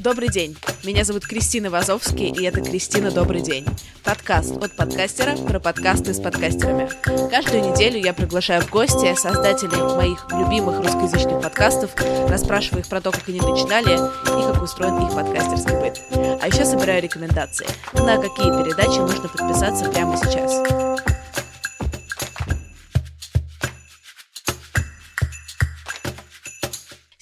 Добрый 0.00 0.30
день. 0.30 0.56
Меня 0.82 1.04
зовут 1.04 1.26
Кристина 1.26 1.68
Вазовский, 1.68 2.30
и 2.30 2.44
это 2.44 2.62
Кристина 2.62 3.10
Добрый 3.10 3.42
день. 3.42 3.66
Подкаст 4.02 4.56
от 4.56 4.74
подкастера 4.74 5.36
про 5.36 5.60
подкасты 5.60 6.14
с 6.14 6.20
подкастерами. 6.20 6.88
Каждую 7.28 7.70
неделю 7.70 7.98
я 7.98 8.14
приглашаю 8.14 8.62
в 8.62 8.70
гости 8.70 9.14
создателей 9.14 9.76
моих 9.96 10.26
любимых 10.32 10.78
русскоязычных 10.78 11.42
подкастов, 11.42 11.90
расспрашиваю 12.30 12.80
их 12.80 12.88
про 12.88 13.02
то, 13.02 13.10
как 13.10 13.28
они 13.28 13.40
начинали 13.40 13.92
и 13.92 14.52
как 14.52 14.62
устроен 14.62 15.06
их 15.06 15.14
подкастерский 15.14 15.78
быт. 15.78 16.00
А 16.40 16.48
еще 16.48 16.64
собираю 16.64 17.02
рекомендации, 17.02 17.66
на 17.92 18.16
какие 18.16 18.46
передачи 18.46 19.00
нужно 19.00 19.28
подписаться 19.28 19.84
прямо 19.90 20.16
сейчас. 20.16 20.89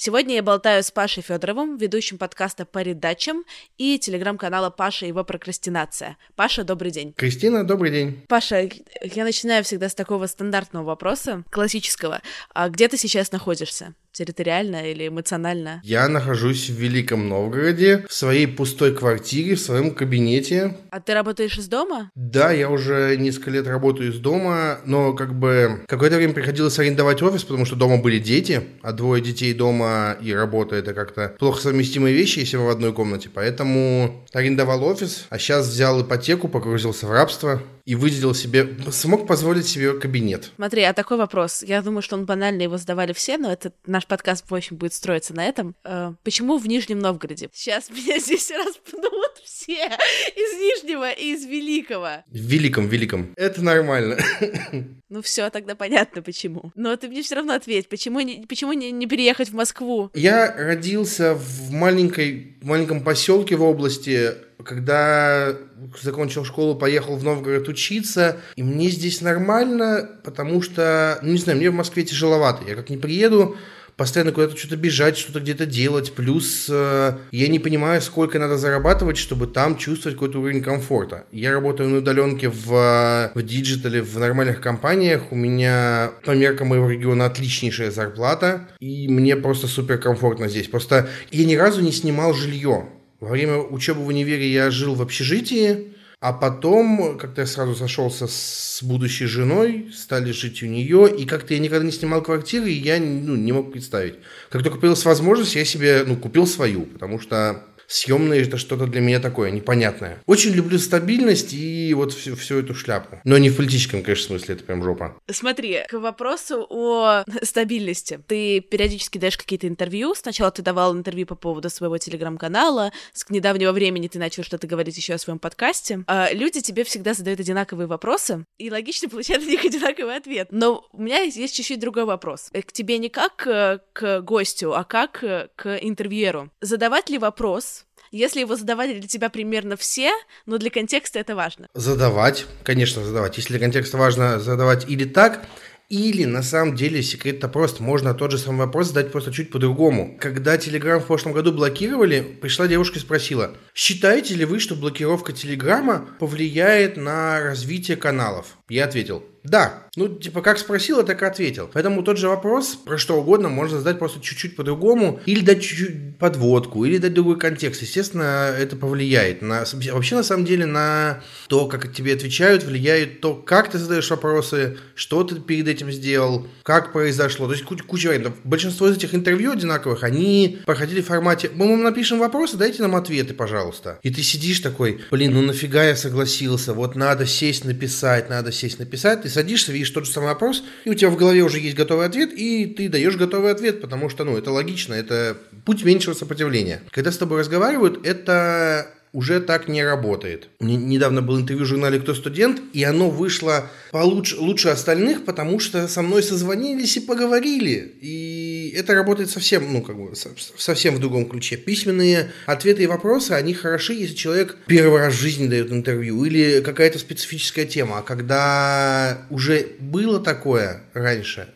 Сегодня 0.08 0.36
я 0.36 0.42
болтаю 0.42 0.82
с 0.82 0.90
Пашей 0.90 1.22
Федоровым, 1.22 1.76
ведущим 1.76 2.16
подкаста 2.16 2.64
по 2.64 2.80
редачам 2.80 3.44
и 3.76 3.98
телеграм-канала 3.98 4.70
Паша 4.70 5.04
и 5.04 5.08
его 5.08 5.22
прокрастинация. 5.22 6.16
Паша, 6.34 6.64
добрый 6.64 6.90
день. 6.90 7.12
Кристина, 7.12 7.62
добрый 7.62 7.90
день. 7.90 8.24
Паша, 8.26 8.70
я 9.02 9.24
начинаю 9.24 9.64
всегда 9.64 9.90
с 9.90 9.94
такого 9.94 10.26
стандартного 10.26 10.84
вопроса, 10.84 11.44
классического. 11.50 12.22
А 12.54 12.70
где 12.70 12.88
ты 12.88 12.96
сейчас 12.96 13.32
находишься? 13.32 13.94
Территориально 14.12 14.90
или 14.90 15.08
эмоционально? 15.08 15.80
Я 15.84 16.08
нахожусь 16.08 16.68
в 16.70 16.74
Великом 16.74 17.28
Новгороде, 17.28 18.04
в 18.08 18.12
своей 18.12 18.46
пустой 18.46 18.94
квартире, 18.94 19.54
в 19.54 19.60
своем 19.60 19.94
кабинете. 19.94 20.76
А 20.90 21.00
ты 21.00 21.14
работаешь 21.14 21.58
из 21.58 21.68
дома? 21.68 22.10
Да, 22.14 22.50
я 22.52 22.70
уже 22.70 23.16
несколько 23.16 23.50
лет 23.50 23.66
работаю 23.66 24.10
из 24.10 24.18
дома, 24.18 24.80
но 24.84 25.12
как 25.12 25.38
бы 25.38 25.84
какое-то 25.86 26.16
время 26.16 26.34
приходилось 26.34 26.78
арендовать 26.78 27.22
офис, 27.22 27.44
потому 27.44 27.64
что 27.64 27.76
дома 27.76 27.98
были 27.98 28.18
дети, 28.18 28.62
а 28.82 28.92
двое 28.92 29.22
детей 29.22 29.54
дома 29.54 30.16
и 30.20 30.32
работа 30.32 30.76
это 30.76 30.94
как-то 30.94 31.34
плохо 31.38 31.62
совместимые 31.62 32.14
вещи, 32.14 32.40
если 32.40 32.56
вы 32.56 32.66
в 32.66 32.70
одной 32.70 32.92
комнате. 32.92 33.30
Поэтому 33.32 34.24
арендовал 34.32 34.84
офис, 34.84 35.26
а 35.30 35.38
сейчас 35.38 35.68
взял 35.68 36.02
ипотеку, 36.02 36.48
погрузился 36.48 37.06
в 37.06 37.10
рабство 37.10 37.62
и 37.84 37.94
выделил 37.94 38.34
себе, 38.34 38.68
смог 38.90 39.26
позволить 39.26 39.66
себе 39.66 39.94
кабинет. 39.94 40.52
Смотри, 40.56 40.82
а 40.82 40.92
такой 40.92 41.16
вопрос. 41.16 41.62
Я 41.62 41.80
думаю, 41.80 42.02
что 42.02 42.16
он 42.16 42.26
банально 42.26 42.60
его 42.60 42.76
задавали 42.76 43.14
все, 43.14 43.38
но 43.38 43.50
это 43.50 43.72
наш 43.98 44.06
подкаст, 44.06 44.48
в 44.48 44.54
общем, 44.54 44.76
будет 44.76 44.94
строиться 44.94 45.34
на 45.34 45.44
этом. 45.44 45.74
Э, 45.82 46.12
почему 46.22 46.58
в 46.58 46.68
Нижнем 46.68 47.00
Новгороде? 47.00 47.50
Сейчас 47.52 47.90
меня 47.90 48.18
здесь 48.20 48.48
распнут 48.50 49.40
все 49.42 49.57
из 50.36 50.58
Нижнего 50.58 51.10
и 51.10 51.34
из 51.34 51.44
Великого. 51.44 52.24
В 52.30 52.36
Великом, 52.36 52.88
Великом. 52.88 53.32
Это 53.36 53.62
нормально. 53.62 54.16
Ну 55.10 55.22
все, 55.22 55.48
тогда 55.48 55.74
понятно 55.74 56.20
почему. 56.20 56.70
Но 56.74 56.94
ты 56.96 57.08
мне 57.08 57.22
все 57.22 57.36
равно 57.36 57.54
ответь, 57.54 57.88
почему, 57.88 58.20
не, 58.20 58.44
почему 58.46 58.74
не, 58.74 58.90
не 58.92 59.06
переехать 59.06 59.48
в 59.48 59.54
Москву? 59.54 60.10
Я 60.12 60.54
родился 60.54 61.34
в 61.34 61.70
маленькой, 61.70 62.58
маленьком 62.60 63.02
поселке 63.02 63.56
в 63.56 63.62
области, 63.62 64.34
когда 64.62 65.56
закончил 66.02 66.44
школу, 66.44 66.74
поехал 66.74 67.16
в 67.16 67.24
Новгород 67.24 67.68
учиться, 67.68 68.36
и 68.54 68.62
мне 68.62 68.90
здесь 68.90 69.22
нормально, 69.22 70.10
потому 70.24 70.60
что, 70.60 71.18
ну 71.22 71.32
не 71.32 71.38
знаю, 71.38 71.56
мне 71.56 71.70
в 71.70 71.74
Москве 71.74 72.04
тяжеловато. 72.04 72.68
Я 72.68 72.74
как 72.74 72.90
не 72.90 72.98
приеду, 72.98 73.56
постоянно 73.98 74.30
куда-то 74.30 74.56
что-то 74.56 74.76
бежать, 74.76 75.18
что-то 75.18 75.40
где-то 75.40 75.66
делать. 75.66 76.12
Плюс 76.14 76.68
э, 76.70 77.18
я 77.32 77.48
не 77.48 77.58
понимаю, 77.58 78.00
сколько 78.00 78.38
надо 78.38 78.56
зарабатывать, 78.56 79.18
чтобы 79.18 79.48
там 79.58 79.76
чувствовать 79.76 80.14
какой-то 80.16 80.38
уровень 80.38 80.62
комфорта. 80.62 81.24
Я 81.32 81.50
работаю 81.50 81.88
на 81.88 81.98
удаленке 81.98 82.48
в, 82.48 83.32
в 83.34 83.42
digital 83.42 83.89
е, 83.89 84.02
в 84.02 84.16
нормальных 84.16 84.60
компаниях. 84.60 85.32
У 85.32 85.34
меня 85.34 86.12
по 86.24 86.30
меркам 86.30 86.68
моего 86.68 86.88
региона 86.88 87.26
отличнейшая 87.26 87.90
зарплата. 87.90 88.68
И 88.78 89.08
мне 89.08 89.34
просто 89.34 89.66
супер 89.66 89.98
комфортно 89.98 90.46
здесь. 90.46 90.68
Просто 90.68 91.08
я 91.32 91.44
ни 91.44 91.56
разу 91.56 91.80
не 91.80 91.90
снимал 91.90 92.34
жилье. 92.34 92.88
Во 93.18 93.30
время 93.30 93.56
учебы 93.56 94.04
в 94.04 94.06
универе 94.06 94.48
я 94.48 94.70
жил 94.70 94.94
в 94.94 95.02
общежитии, 95.02 95.92
а 96.20 96.32
потом 96.32 97.18
как-то 97.18 97.40
я 97.40 97.46
сразу 97.48 97.74
сошелся 97.74 98.28
с 98.28 98.80
будущей 98.84 99.26
женой, 99.26 99.90
стали 99.92 100.30
жить 100.30 100.62
у 100.62 100.66
нее, 100.66 101.12
и 101.12 101.26
как-то 101.26 101.54
я 101.54 101.58
никогда 101.58 101.84
не 101.84 101.90
снимал 101.90 102.22
квартиры, 102.22 102.70
и 102.70 102.78
я 102.78 103.00
ну, 103.00 103.34
не 103.34 103.50
мог 103.50 103.72
представить. 103.72 104.20
Как 104.50 104.62
только 104.62 104.78
появилась 104.78 105.04
возможность, 105.04 105.56
я 105.56 105.64
себе 105.64 106.04
ну, 106.06 106.14
купил 106.14 106.46
свою, 106.46 106.82
потому 106.82 107.18
что 107.18 107.64
съемные 107.88 108.42
это 108.42 108.58
что-то 108.58 108.86
для 108.86 109.00
меня 109.00 109.18
такое 109.18 109.50
непонятное. 109.50 110.22
Очень 110.26 110.52
люблю 110.52 110.78
стабильность 110.78 111.52
и 111.52 111.92
вот 111.94 112.12
всю, 112.12 112.36
всю 112.36 112.58
эту 112.58 112.74
шляпу. 112.74 113.20
Но 113.24 113.38
не 113.38 113.50
в 113.50 113.56
политическом, 113.56 114.02
конечно, 114.02 114.26
смысле, 114.26 114.54
это 114.54 114.64
прям 114.64 114.84
жопа. 114.84 115.16
Смотри, 115.30 115.80
к 115.88 115.98
вопросу 115.98 116.66
о 116.68 117.24
стабильности. 117.42 118.20
Ты 118.26 118.60
периодически 118.60 119.18
даешь 119.18 119.38
какие-то 119.38 119.66
интервью. 119.66 120.14
Сначала 120.14 120.50
ты 120.50 120.62
давал 120.62 120.94
интервью 120.94 121.26
по 121.26 121.34
поводу 121.34 121.70
своего 121.70 121.98
телеграм-канала. 121.98 122.92
С 123.12 123.28
недавнего 123.30 123.72
времени 123.72 124.08
ты 124.08 124.18
начал 124.18 124.42
что-то 124.42 124.66
говорить 124.66 124.96
еще 124.96 125.14
о 125.14 125.18
своем 125.18 125.38
подкасте. 125.38 126.04
А 126.06 126.30
люди 126.32 126.60
тебе 126.60 126.84
всегда 126.84 127.14
задают 127.14 127.40
одинаковые 127.40 127.86
вопросы, 127.86 128.44
и 128.58 128.70
логично 128.70 129.08
получать 129.08 129.40
на 129.40 129.48
них 129.48 129.64
одинаковый 129.64 130.16
ответ. 130.16 130.48
Но 130.50 130.86
у 130.92 131.02
меня 131.02 131.20
есть 131.20 131.54
чуть-чуть 131.54 131.80
другой 131.80 132.04
вопрос. 132.04 132.50
К 132.52 132.72
тебе 132.72 132.98
не 132.98 133.08
как 133.08 133.46
э, 133.46 133.78
к 133.92 134.20
гостю, 134.20 134.74
а 134.74 134.84
как 134.84 135.24
э, 135.24 135.48
к 135.56 135.78
интервьюеру. 135.78 136.50
Задавать 136.60 137.08
ли 137.08 137.18
вопрос 137.18 137.77
если 138.10 138.40
его 138.40 138.56
задавали 138.56 138.98
для 138.98 139.08
тебя 139.08 139.28
примерно 139.28 139.76
все, 139.76 140.12
но 140.46 140.58
для 140.58 140.70
контекста 140.70 141.18
это 141.18 141.34
важно. 141.36 141.68
Задавать, 141.74 142.46
конечно, 142.62 143.04
задавать. 143.04 143.36
Если 143.36 143.52
для 143.52 143.60
контекста 143.60 143.98
важно 143.98 144.40
задавать 144.40 144.88
или 144.88 145.04
так, 145.04 145.46
или 145.88 146.24
на 146.24 146.42
самом 146.42 146.76
деле 146.76 147.02
секрет-то 147.02 147.48
прост. 147.48 147.80
Можно 147.80 148.12
тот 148.12 148.30
же 148.30 148.38
самый 148.38 148.66
вопрос 148.66 148.88
задать 148.88 149.10
просто 149.10 149.32
чуть 149.32 149.50
по-другому. 149.50 150.18
Когда 150.20 150.58
Телеграм 150.58 151.00
в 151.00 151.06
прошлом 151.06 151.32
году 151.32 151.52
блокировали, 151.52 152.20
пришла 152.20 152.68
девушка 152.68 152.98
и 152.98 153.00
спросила, 153.00 153.56
считаете 153.74 154.34
ли 154.34 154.44
вы, 154.44 154.60
что 154.60 154.74
блокировка 154.74 155.32
Телеграма 155.32 156.06
повлияет 156.18 156.96
на 156.96 157.40
развитие 157.40 157.96
каналов? 157.96 158.58
Я 158.68 158.84
ответил, 158.84 159.24
да. 159.48 159.84
Ну, 159.96 160.08
типа, 160.08 160.42
как 160.42 160.58
спросила, 160.58 161.02
так 161.02 161.22
и 161.22 161.24
ответил. 161.24 161.68
Поэтому 161.72 162.02
тот 162.02 162.18
же 162.18 162.28
вопрос 162.28 162.76
про 162.76 162.98
что 162.98 163.20
угодно 163.20 163.48
можно 163.48 163.78
задать 163.78 163.98
просто 163.98 164.20
чуть-чуть 164.20 164.54
по-другому, 164.54 165.20
или 165.26 165.40
дать 165.40 165.60
чуть-чуть 165.60 166.18
подводку, 166.18 166.84
или 166.84 166.98
дать 166.98 167.14
другой 167.14 167.38
контекст. 167.38 167.82
Естественно, 167.82 168.54
это 168.56 168.76
повлияет. 168.76 169.42
На, 169.42 169.64
вообще, 169.92 170.14
на 170.14 170.22
самом 170.22 170.44
деле, 170.44 170.66
на 170.66 171.20
то, 171.48 171.66
как 171.66 171.92
тебе 171.92 172.14
отвечают, 172.14 172.62
влияет 172.62 173.20
то, 173.20 173.34
как 173.34 173.70
ты 173.70 173.78
задаешь 173.78 174.08
вопросы, 174.10 174.78
что 174.94 175.24
ты 175.24 175.40
перед 175.40 175.66
этим 175.66 175.90
сделал, 175.90 176.46
как 176.62 176.92
произошло. 176.92 177.46
То 177.46 177.54
есть 177.54 177.64
куча, 177.64 177.82
куча 177.82 178.06
вариантов. 178.06 178.34
Большинство 178.44 178.88
из 178.88 178.96
этих 178.96 179.14
интервью 179.14 179.52
одинаковых, 179.52 180.04
они 180.04 180.60
проходили 180.64 181.00
в 181.00 181.06
формате 181.06 181.50
«Мы 181.52 181.68
вам 181.68 181.82
напишем 181.82 182.20
вопросы, 182.20 182.56
дайте 182.56 182.82
нам 182.82 182.94
ответы, 182.94 183.34
пожалуйста». 183.34 183.98
И 184.02 184.10
ты 184.10 184.22
сидишь 184.22 184.60
такой, 184.60 185.00
блин, 185.10 185.34
ну 185.34 185.42
нафига 185.42 185.82
я 185.84 185.96
согласился, 185.96 186.72
вот 186.72 186.94
надо 186.94 187.26
сесть 187.26 187.64
написать, 187.64 188.30
надо 188.30 188.52
сесть 188.52 188.78
написать, 188.78 189.22
ты 189.22 189.28
садишься, 189.38 189.72
видишь 189.72 189.90
тот 189.90 190.04
же 190.04 190.10
самый 190.10 190.26
вопрос, 190.26 190.64
и 190.84 190.90
у 190.90 190.94
тебя 190.94 191.10
в 191.10 191.16
голове 191.16 191.42
уже 191.42 191.60
есть 191.60 191.76
готовый 191.76 192.06
ответ, 192.06 192.32
и 192.32 192.66
ты 192.66 192.88
даешь 192.88 193.16
готовый 193.16 193.52
ответ, 193.52 193.80
потому 193.80 194.08
что, 194.08 194.24
ну, 194.24 194.36
это 194.36 194.50
логично, 194.50 194.94
это 194.94 195.36
путь 195.64 195.84
меньшего 195.84 196.14
сопротивления. 196.14 196.82
Когда 196.90 197.12
с 197.12 197.18
тобой 197.18 197.40
разговаривают, 197.40 198.04
это 198.04 198.88
уже 199.12 199.40
так 199.40 199.68
не 199.68 199.84
работает. 199.84 200.48
Мне 200.60 200.76
недавно 200.76 201.22
был 201.22 201.38
интервью 201.38 201.64
в 201.64 201.68
журнале 201.68 202.00
«Кто 202.00 202.14
студент», 202.14 202.60
и 202.72 202.82
оно 202.82 203.10
вышло 203.10 203.70
получше, 203.90 204.36
лучше 204.36 204.68
остальных, 204.68 205.24
потому 205.24 205.60
что 205.60 205.88
со 205.88 206.02
мной 206.02 206.22
созвонились 206.22 206.96
и 206.96 207.00
поговорили. 207.00 207.94
И 208.00 208.47
это 208.70 208.94
работает 208.94 209.30
совсем, 209.30 209.72
ну, 209.72 209.82
как 209.82 209.96
бы, 209.96 210.12
совсем 210.56 210.96
в 210.96 210.98
другом 210.98 211.28
ключе. 211.28 211.56
Письменные 211.56 212.32
ответы 212.46 212.82
и 212.82 212.86
вопросы, 212.86 213.32
они 213.32 213.54
хороши, 213.54 213.94
если 213.94 214.14
человек 214.14 214.56
первый 214.66 215.00
раз 215.00 215.14
в 215.14 215.20
жизни 215.20 215.48
дает 215.48 215.72
интервью, 215.72 216.24
или 216.24 216.60
какая-то 216.60 216.98
специфическая 216.98 217.66
тема. 217.66 217.98
А 217.98 218.02
когда 218.02 219.26
уже 219.30 219.68
было 219.80 220.20
такое 220.20 220.82
раньше, 220.92 221.48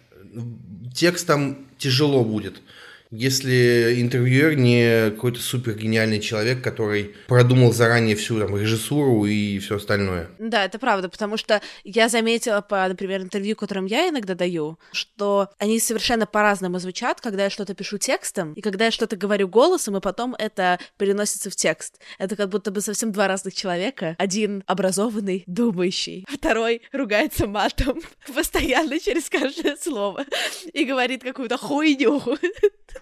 текстом 0.95 1.67
тяжело 1.79 2.25
будет 2.25 2.61
если 3.13 4.01
интервьюер 4.01 4.57
не 4.57 5.11
какой-то 5.11 5.41
супер 5.41 5.75
гениальный 5.75 6.19
человек, 6.19 6.65
который 6.65 7.15
продумал 7.29 7.73
заранее 7.73 8.17
всю 8.17 8.41
там 8.41 8.57
режиссуру 8.57 9.27
и 9.27 9.59
все 9.59 9.77
остальное. 9.77 10.31
Да, 10.39 10.65
это 10.65 10.79
правда, 10.79 11.11
потому 11.11 11.37
что 11.37 11.61
я 11.85 12.09
заметила 12.09 12.63
по, 12.63 12.89
например, 12.89 13.21
интервью, 13.21 13.55
которым 13.55 13.85
я 13.85 14.09
иногда 14.09 14.35
даю, 14.35 14.79
что 14.93 15.51
они 15.59 15.79
совершенно 15.79 16.27
по-разному 16.27 16.79
звучат, 16.79 17.21
когда 17.21 17.45
я 17.45 17.51
что-то 17.51 17.75
пишу 17.75 17.99
текстом, 17.99 18.55
и 18.55 18.63
когда 18.63 18.87
я 18.87 18.91
что-то 18.91 19.17
говорю 19.17 19.47
голосом, 19.47 19.99
и 19.99 20.01
потом 20.01 20.35
это 20.39 20.81
переносится 20.97 21.51
в 21.51 21.57
текст. 21.57 22.01
Это 22.19 22.35
как 22.35 22.49
будто 22.49 22.71
бы 22.71 22.81
совсем 22.81 23.13
два 23.13 23.29
разных 23.29 23.55
человека. 23.55 24.17
Один 24.19 24.65
образованный, 24.67 25.45
думающий, 25.47 26.25
второй 26.29 26.81
ругается 26.93 27.47
матом 27.47 28.01
постоянно 28.35 28.99
через 28.99 29.29
каждое 29.29 29.77
слово 29.77 30.25
и 30.73 30.85
говорит 30.85 31.23
какую-то 31.23 31.59
хуйню. 31.59 32.23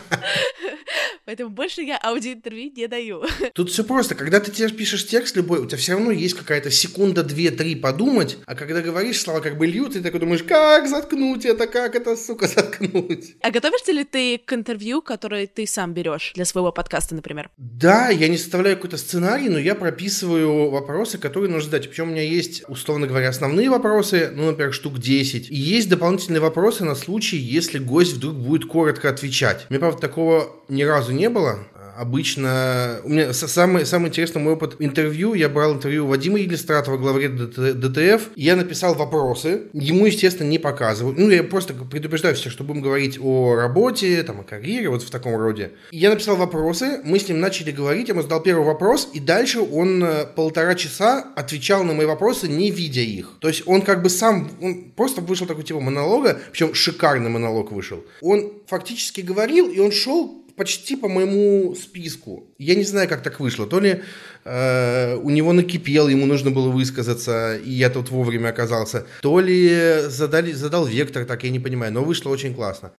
Поэтому 1.25 1.51
больше 1.51 1.81
я 1.81 1.99
аудиоинтервью 2.01 2.71
не 2.75 2.87
даю. 2.87 3.23
Тут 3.53 3.69
все 3.69 3.83
просто. 3.83 4.15
Когда 4.15 4.39
ты 4.39 4.51
тебе 4.51 4.69
пишешь 4.69 5.05
текст 5.05 5.35
любой, 5.35 5.59
у 5.59 5.65
тебя 5.65 5.77
все 5.77 5.93
равно 5.93 6.11
есть 6.11 6.35
какая-то 6.35 6.71
секунда, 6.71 7.23
две, 7.23 7.51
три 7.51 7.75
подумать, 7.75 8.37
а 8.45 8.55
когда 8.55 8.81
говоришь, 8.81 9.21
слова 9.21 9.39
как 9.39 9.57
бы 9.57 9.67
льют, 9.67 9.93
ты 9.93 10.01
такой 10.01 10.19
думаешь, 10.19 10.43
как 10.43 10.87
заткнуть 10.87 11.45
это, 11.45 11.67
как 11.67 11.95
это, 11.95 12.15
сука, 12.15 12.47
заткнуть. 12.55 13.35
А 13.41 13.51
готовишься 13.51 13.91
ли 13.91 14.03
ты 14.03 14.39
к 14.39 14.53
интервью, 14.53 15.01
которое 15.01 15.47
ты 15.47 15.67
сам 15.67 15.93
берешь 15.93 16.31
для 16.35 16.45
своего 16.45 16.71
подкаста, 16.71 17.13
например? 17.15 17.49
Да, 17.57 18.09
я 18.09 18.27
не 18.27 18.37
составляю 18.37 18.75
какой-то 18.77 18.97
сценарий, 18.97 19.49
но 19.49 19.59
я 19.59 19.75
прописываю 19.75 20.69
вопросы, 20.69 21.17
которые 21.17 21.51
нужно 21.51 21.69
задать. 21.69 21.89
Причем 21.89 22.09
у 22.09 22.11
меня 22.11 22.23
есть, 22.23 22.63
условно 22.67 23.07
говоря, 23.07 23.29
основные 23.29 23.69
вопросы, 23.69 24.31
ну, 24.33 24.47
например, 24.47 24.73
штук 24.73 24.99
10. 24.99 25.51
И 25.51 25.55
есть 25.55 25.89
дополнительные 25.89 26.41
вопросы 26.41 26.83
на 26.83 26.95
случай, 26.95 27.37
если 27.37 27.77
гость 27.79 28.13
вдруг 28.13 28.35
будет 28.35 28.65
коротко 28.65 29.09
отвечать. 29.09 29.67
Мне, 29.69 29.79
правда, 29.79 29.99
такого 30.01 30.55
ни 30.67 30.83
разу 30.83 31.10
не 31.11 31.29
было 31.29 31.59
обычно... 32.01 32.99
У 33.03 33.09
меня 33.09 33.33
самый, 33.33 33.85
самый 33.85 34.07
интересный 34.07 34.41
мой 34.41 34.53
опыт 34.53 34.75
интервью. 34.79 35.33
Я 35.33 35.49
брал 35.49 35.73
интервью 35.73 36.07
Вадима 36.07 36.39
Елистратова, 36.39 36.97
главреда 36.97 37.47
ДТФ. 37.73 38.29
Я 38.35 38.55
написал 38.55 38.95
вопросы. 38.95 39.63
Ему, 39.73 40.05
естественно, 40.05 40.47
не 40.47 40.59
показываю. 40.59 41.15
Ну, 41.17 41.29
я 41.29 41.43
просто 41.43 41.73
предупреждаю 41.73 42.35
всех, 42.35 42.51
что 42.51 42.63
будем 42.63 42.81
говорить 42.81 43.19
о 43.21 43.55
работе, 43.55 44.23
там, 44.23 44.41
о 44.41 44.43
карьере, 44.43 44.89
вот 44.89 45.03
в 45.03 45.09
таком 45.09 45.35
роде. 45.35 45.73
Я 45.91 46.09
написал 46.09 46.35
вопросы, 46.35 47.01
мы 47.03 47.19
с 47.19 47.27
ним 47.27 47.39
начали 47.39 47.71
говорить, 47.71 48.07
я 48.07 48.13
ему 48.13 48.23
задал 48.23 48.41
первый 48.41 48.65
вопрос, 48.65 49.09
и 49.13 49.19
дальше 49.19 49.59
он 49.59 50.03
э, 50.03 50.25
полтора 50.25 50.75
часа 50.75 51.27
отвечал 51.35 51.83
на 51.83 51.93
мои 51.93 52.05
вопросы, 52.05 52.47
не 52.47 52.71
видя 52.71 53.01
их. 53.01 53.33
То 53.39 53.47
есть 53.47 53.63
он 53.65 53.81
как 53.81 54.01
бы 54.01 54.09
сам, 54.09 54.49
он 54.61 54.91
просто 54.95 55.21
вышел 55.21 55.45
такой 55.47 55.63
типа 55.63 55.79
монолога, 55.79 56.39
причем 56.51 56.73
шикарный 56.73 57.29
монолог 57.29 57.71
вышел. 57.71 58.03
Он 58.21 58.53
фактически 58.67 59.21
говорил, 59.21 59.69
и 59.69 59.79
он 59.79 59.91
шел 59.91 60.40
почти 60.55 60.95
по 60.95 61.07
моему 61.07 61.75
списку. 61.75 62.53
Я 62.57 62.75
не 62.75 62.83
знаю, 62.83 63.09
как 63.09 63.23
так 63.23 63.39
вышло. 63.39 63.67
То 63.67 63.79
ли 63.79 64.01
э, 64.45 65.15
у 65.15 65.29
него 65.29 65.53
накипел, 65.53 66.07
ему 66.07 66.25
нужно 66.25 66.51
было 66.51 66.69
высказаться, 66.69 67.57
и 67.57 67.71
я 67.71 67.89
тут 67.89 68.09
вовремя 68.09 68.49
оказался. 68.49 69.05
То 69.21 69.39
ли 69.39 70.01
задали, 70.07 70.53
задал 70.53 70.85
вектор, 70.85 71.25
так 71.25 71.43
я 71.43 71.49
не 71.49 71.59
понимаю. 71.59 71.93
Но 71.93 72.03
вышло 72.03 72.29
очень 72.29 72.53
классно. 72.53 72.91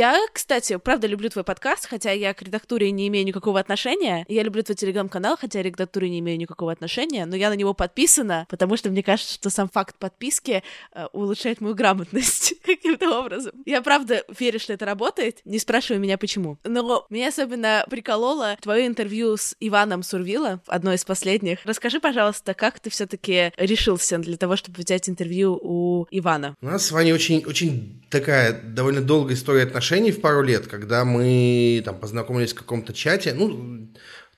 Я, 0.00 0.16
кстати, 0.32 0.78
правда 0.78 1.06
люблю 1.06 1.28
твой 1.28 1.44
подкаст, 1.44 1.86
хотя 1.86 2.10
я 2.10 2.32
к 2.32 2.40
редактуре 2.40 2.90
не 2.90 3.06
имею 3.08 3.26
никакого 3.26 3.60
отношения. 3.60 4.24
Я 4.28 4.42
люблю 4.42 4.62
твой 4.62 4.74
телеграм-канал, 4.74 5.36
хотя 5.38 5.60
к 5.60 5.66
редактуре 5.66 6.08
не 6.08 6.20
имею 6.20 6.38
никакого 6.38 6.72
отношения, 6.72 7.26
но 7.26 7.36
я 7.36 7.50
на 7.50 7.52
него 7.52 7.74
подписана, 7.74 8.46
потому 8.48 8.78
что 8.78 8.88
мне 8.88 9.02
кажется, 9.02 9.34
что 9.34 9.50
сам 9.50 9.68
факт 9.68 9.96
подписки 9.98 10.62
э, 10.94 11.06
улучшает 11.12 11.60
мою 11.60 11.74
грамотность 11.74 12.54
каким-то 12.64 13.20
образом. 13.20 13.52
Я 13.66 13.82
правда 13.82 14.24
верю, 14.38 14.58
что 14.58 14.72
это 14.72 14.86
работает, 14.86 15.42
не 15.44 15.58
спрашивай 15.58 15.98
меня 16.00 16.16
почему. 16.16 16.56
Но 16.64 17.04
меня 17.10 17.28
особенно 17.28 17.84
прикололо 17.90 18.56
твое 18.62 18.86
интервью 18.86 19.36
с 19.36 19.54
Иваном 19.60 20.02
Сурвила, 20.02 20.62
одно 20.66 20.94
из 20.94 21.04
последних. 21.04 21.58
Расскажи, 21.66 22.00
пожалуйста, 22.00 22.54
как 22.54 22.80
ты 22.80 22.88
все-таки 22.88 23.52
решился 23.58 24.16
для 24.16 24.38
того, 24.38 24.56
чтобы 24.56 24.78
взять 24.78 25.10
интервью 25.10 25.60
у 25.62 26.06
Ивана? 26.10 26.56
У 26.62 26.66
нас 26.68 26.86
с 26.86 26.90
Ваней 26.90 27.12
очень, 27.12 27.44
очень 27.44 28.02
такая 28.08 28.58
довольно 28.62 29.02
долгая 29.02 29.36
история 29.36 29.64
отношений 29.64 29.89
отношений 29.90 30.12
в 30.12 30.20
пару 30.20 30.42
лет, 30.42 30.68
когда 30.68 31.04
мы 31.04 31.82
там 31.84 31.98
познакомились 31.98 32.52
в 32.52 32.54
каком-то 32.54 32.92
чате, 32.92 33.34
ну, 33.34 33.88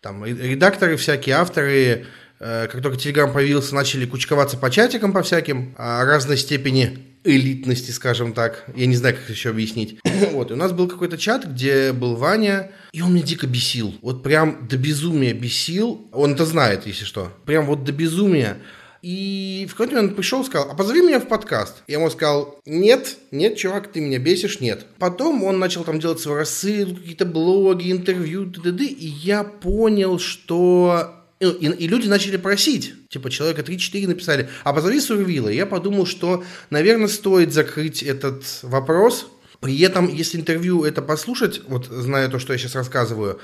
там 0.00 0.24
редакторы 0.24 0.96
всякие, 0.96 1.34
авторы, 1.36 2.06
э, 2.40 2.68
как 2.70 2.80
только 2.82 2.96
Телеграм 2.96 3.30
появился, 3.30 3.74
начали 3.74 4.06
кучковаться 4.06 4.56
по 4.56 4.70
чатикам 4.70 5.12
по 5.12 5.22
всяким, 5.22 5.74
о 5.76 6.04
разной 6.06 6.38
степени 6.38 6.98
элитности, 7.24 7.90
скажем 7.90 8.32
так. 8.32 8.64
Я 8.74 8.86
не 8.86 8.96
знаю, 8.96 9.14
как 9.14 9.28
еще 9.28 9.50
объяснить. 9.50 10.00
вот, 10.32 10.50
и 10.50 10.54
у 10.54 10.56
нас 10.56 10.72
был 10.72 10.88
какой-то 10.88 11.18
чат, 11.18 11.44
где 11.44 11.92
был 11.92 12.16
Ваня, 12.16 12.70
и 12.92 13.02
он 13.02 13.12
меня 13.12 13.26
дико 13.26 13.46
бесил. 13.46 13.94
Вот 14.00 14.22
прям 14.22 14.66
до 14.68 14.78
безумия 14.78 15.34
бесил. 15.34 16.08
Он 16.12 16.32
это 16.32 16.46
знает, 16.46 16.86
если 16.86 17.04
что. 17.04 17.30
Прям 17.44 17.66
вот 17.66 17.84
до 17.84 17.92
безумия. 17.92 18.56
И 19.02 19.66
в 19.68 19.72
какой-то 19.72 19.96
момент 19.96 20.14
пришел 20.14 20.42
и 20.42 20.44
сказал, 20.44 20.70
а 20.70 20.74
позови 20.74 21.02
меня 21.02 21.18
в 21.18 21.26
подкаст. 21.26 21.82
Я 21.88 21.98
ему 21.98 22.08
сказал, 22.08 22.60
нет, 22.64 23.16
нет, 23.32 23.56
чувак, 23.56 23.90
ты 23.90 24.00
меня 24.00 24.20
бесишь, 24.20 24.60
нет. 24.60 24.86
Потом 24.98 25.42
он 25.42 25.58
начал 25.58 25.82
там 25.82 25.98
делать 25.98 26.20
свой 26.20 26.38
рассылку, 26.38 27.00
какие-то 27.00 27.26
блоги, 27.26 27.90
интервью, 27.90 28.48
т.д. 28.48 28.84
И 28.84 29.06
я 29.06 29.42
понял, 29.42 30.20
что 30.20 31.16
и, 31.40 31.46
и, 31.46 31.66
и 31.66 31.88
люди 31.88 32.06
начали 32.06 32.36
просить. 32.36 32.94
Типа 33.08 33.28
человека 33.28 33.62
3-4 33.62 34.06
написали, 34.06 34.48
а 34.62 34.72
позови 34.72 35.00
Сурвила. 35.00 35.48
Я 35.48 35.66
подумал, 35.66 36.06
что, 36.06 36.44
наверное, 36.70 37.08
стоит 37.08 37.52
закрыть 37.52 38.04
этот 38.04 38.44
вопрос. 38.62 39.26
При 39.58 39.80
этом, 39.80 40.08
если 40.12 40.38
интервью 40.38 40.84
это 40.84 41.02
послушать, 41.02 41.62
вот 41.66 41.86
зная 41.86 42.28
то, 42.28 42.38
что 42.38 42.52
я 42.52 42.58
сейчас 42.58 42.76
рассказываю, 42.76 43.40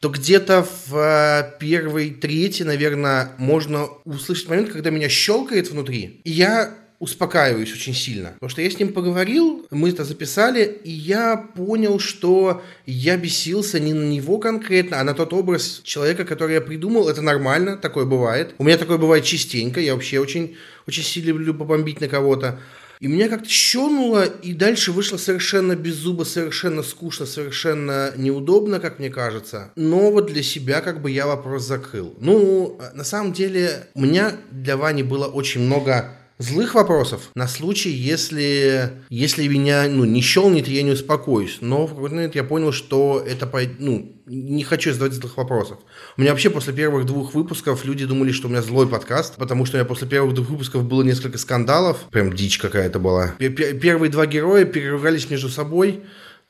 то 0.00 0.08
где-то 0.10 0.64
в 0.86 0.94
э, 0.96 1.58
первой 1.58 2.10
трети, 2.10 2.62
наверное, 2.62 3.32
можно 3.38 3.88
услышать 4.04 4.48
момент, 4.48 4.70
когда 4.70 4.90
меня 4.90 5.08
щелкает 5.08 5.70
внутри. 5.70 6.20
И 6.24 6.30
я 6.30 6.74
успокаиваюсь 7.00 7.72
очень 7.72 7.94
сильно. 7.94 8.30
Потому 8.34 8.50
что 8.50 8.62
я 8.62 8.70
с 8.70 8.78
ним 8.78 8.92
поговорил, 8.92 9.66
мы 9.70 9.90
это 9.90 10.04
записали, 10.04 10.80
и 10.84 10.90
я 10.90 11.36
понял, 11.36 11.98
что 11.98 12.62
я 12.86 13.16
бесился 13.16 13.78
не 13.78 13.92
на 13.92 14.04
него 14.04 14.38
конкретно, 14.38 15.00
а 15.00 15.04
на 15.04 15.14
тот 15.14 15.32
образ 15.32 15.80
человека, 15.84 16.24
который 16.24 16.54
я 16.54 16.60
придумал. 16.60 17.08
Это 17.08 17.22
нормально, 17.22 17.76
такое 17.76 18.04
бывает. 18.04 18.54
У 18.58 18.64
меня 18.64 18.78
такое 18.78 18.98
бывает 18.98 19.24
частенько, 19.24 19.80
я 19.80 19.94
вообще 19.94 20.18
очень, 20.18 20.56
очень 20.86 21.04
сильно 21.04 21.28
люблю 21.28 21.54
побомбить 21.54 22.00
на 22.00 22.08
кого-то. 22.08 22.60
И 23.00 23.06
меня 23.06 23.28
как-то 23.28 23.48
щелнуло, 23.48 24.24
и 24.24 24.52
дальше 24.52 24.92
вышло 24.92 25.16
совершенно 25.16 25.76
без 25.76 25.94
зуба, 25.94 26.24
совершенно 26.24 26.82
скучно, 26.82 27.26
совершенно 27.26 28.12
неудобно, 28.16 28.80
как 28.80 28.98
мне 28.98 29.08
кажется. 29.10 29.70
Но 29.76 30.10
вот 30.10 30.26
для 30.26 30.42
себя 30.42 30.80
как 30.80 31.00
бы 31.00 31.10
я 31.10 31.26
вопрос 31.26 31.64
закрыл. 31.64 32.14
Ну, 32.18 32.80
на 32.94 33.04
самом 33.04 33.32
деле, 33.32 33.86
у 33.94 34.00
меня 34.00 34.32
для 34.50 34.76
Вани 34.76 35.02
было 35.02 35.26
очень 35.26 35.60
много 35.60 36.17
злых 36.38 36.74
вопросов 36.74 37.30
на 37.34 37.46
случай, 37.48 37.90
если, 37.90 38.92
если 39.10 39.46
меня 39.46 39.86
ну, 39.88 40.04
не 40.04 40.20
щелнет, 40.20 40.68
я 40.68 40.82
не 40.82 40.92
успокоюсь. 40.92 41.58
Но 41.60 41.86
в 41.86 41.94
какой-то 41.94 42.14
момент 42.14 42.34
я 42.34 42.44
понял, 42.44 42.72
что 42.72 43.22
это, 43.26 43.50
ну, 43.78 44.14
не 44.26 44.62
хочу 44.62 44.92
задавать 44.92 45.14
злых 45.14 45.36
вопросов. 45.36 45.78
У 46.16 46.20
меня 46.20 46.32
вообще 46.32 46.50
после 46.50 46.72
первых 46.72 47.06
двух 47.06 47.34
выпусков 47.34 47.84
люди 47.84 48.04
думали, 48.04 48.32
что 48.32 48.48
у 48.48 48.50
меня 48.50 48.62
злой 48.62 48.88
подкаст, 48.88 49.36
потому 49.36 49.64
что 49.66 49.76
у 49.76 49.78
меня 49.78 49.88
после 49.88 50.06
первых 50.06 50.34
двух 50.34 50.50
выпусков 50.50 50.84
было 50.84 51.02
несколько 51.02 51.38
скандалов. 51.38 51.98
Прям 52.10 52.32
дичь 52.32 52.58
какая-то 52.58 52.98
была. 52.98 53.34
Первые 53.38 54.10
два 54.10 54.26
героя 54.26 54.64
переругались 54.64 55.30
между 55.30 55.48
собой, 55.48 56.02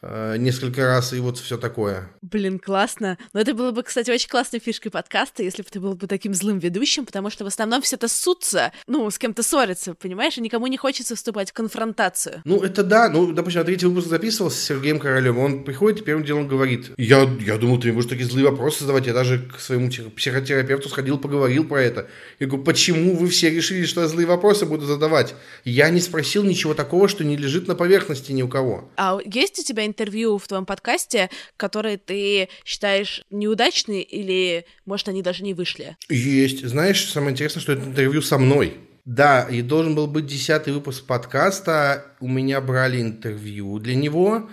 несколько 0.03 0.85
раз 0.85 1.13
и 1.13 1.21
вот 1.21 1.39
все 1.39 1.57
такое. 1.57 2.11
Блин, 2.23 2.59
классно. 2.59 3.19
Но 3.33 3.41
это 3.41 3.55
было 3.55 3.73
бы, 3.73 3.83
кстати, 3.83 4.11
очень 4.11 4.29
классной 4.29 4.61
фишкой 4.61 4.91
подкаста, 4.91 5.43
если 5.43 5.63
бы 5.63 5.69
ты 5.69 5.81
был 5.81 5.95
бы 5.95 6.07
таким 6.07 6.35
злым 6.35 6.59
ведущим, 6.59 7.05
потому 7.07 7.31
что 7.31 7.45
в 7.45 7.49
основном 7.49 7.83
все 7.83 7.97
это 7.97 8.09
ссутся, 8.09 8.73
ну, 8.87 9.11
с 9.11 9.19
кем-то 9.19 9.43
ссорятся, 9.43 9.95
понимаешь, 9.95 10.39
и 10.39 10.41
никому 10.41 10.67
не 10.67 10.77
хочется 10.77 11.17
вступать 11.17 11.51
в 11.51 11.53
конфронтацию. 11.53 12.43
Ну, 12.45 12.63
это 12.63 12.85
да. 12.85 13.09
Ну, 13.09 13.33
допустим, 13.33 13.65
третий 13.65 13.87
выпуск 13.87 14.09
записывался 14.09 14.59
с 14.59 14.63
Сергеем 14.63 15.01
Королем, 15.01 15.39
он 15.39 15.65
приходит 15.65 16.01
и 16.01 16.05
первым 16.05 16.25
делом 16.25 16.49
говорит, 16.49 16.93
я, 16.97 17.29
я 17.41 17.59
думал, 17.59 17.79
ты 17.81 17.89
мне 17.89 17.95
будешь 17.95 18.09
такие 18.09 18.29
злые 18.29 18.49
вопросы 18.51 18.81
задавать, 18.81 19.07
я 19.07 19.13
даже 19.13 19.39
к 19.39 19.59
своему 19.59 19.91
психотерапевту 19.91 20.89
сходил, 20.89 21.19
поговорил 21.19 21.65
про 21.67 21.83
это. 21.83 22.09
Я 22.39 22.47
говорю, 22.47 22.65
почему 22.65 23.17
вы 23.17 23.29
все 23.29 23.51
решили, 23.51 23.85
что 23.85 24.03
я 24.03 24.09
злые 24.09 24.27
вопросы 24.27 24.67
буду 24.67 24.87
задавать? 24.87 25.35
Я 25.65 25.91
не 25.91 26.01
спросил 26.01 26.45
ничего 26.45 26.75
такого, 26.75 27.09
что 27.09 27.25
не 27.25 27.37
лежит 27.37 27.67
на 27.67 27.75
поверхности 27.75 28.33
ни 28.33 28.43
у 28.43 28.49
кого. 28.49 28.91
А 28.97 29.19
есть 29.25 29.59
у 29.59 29.63
тебя 29.63 29.88
интервью 29.89 30.39
в 30.39 30.47
твоем 30.47 30.67
подкасте, 30.67 31.31
которые 31.57 31.99
ты 31.99 32.49
считаешь 32.65 33.23
неудачные 33.31 34.03
или, 34.03 34.65
может, 34.87 35.09
они 35.09 35.23
даже 35.23 35.43
не 35.43 35.55
вышли? 35.55 35.97
Есть. 36.09 36.65
Знаешь, 36.65 37.05
самое 37.11 37.33
интересное, 37.33 37.61
что 37.61 37.73
это 37.73 37.85
интервью 37.85 38.23
со 38.23 38.39
мной. 38.39 38.79
Да, 39.05 39.49
и 39.51 39.63
должен 39.63 39.95
был 39.95 40.07
быть 40.07 40.27
десятый 40.27 40.73
выпуск 40.73 41.07
подкаста. 41.07 42.05
У 42.21 42.29
меня 42.29 42.61
брали 42.61 43.01
интервью 43.01 43.79
для 43.79 43.95
него. 43.95 44.51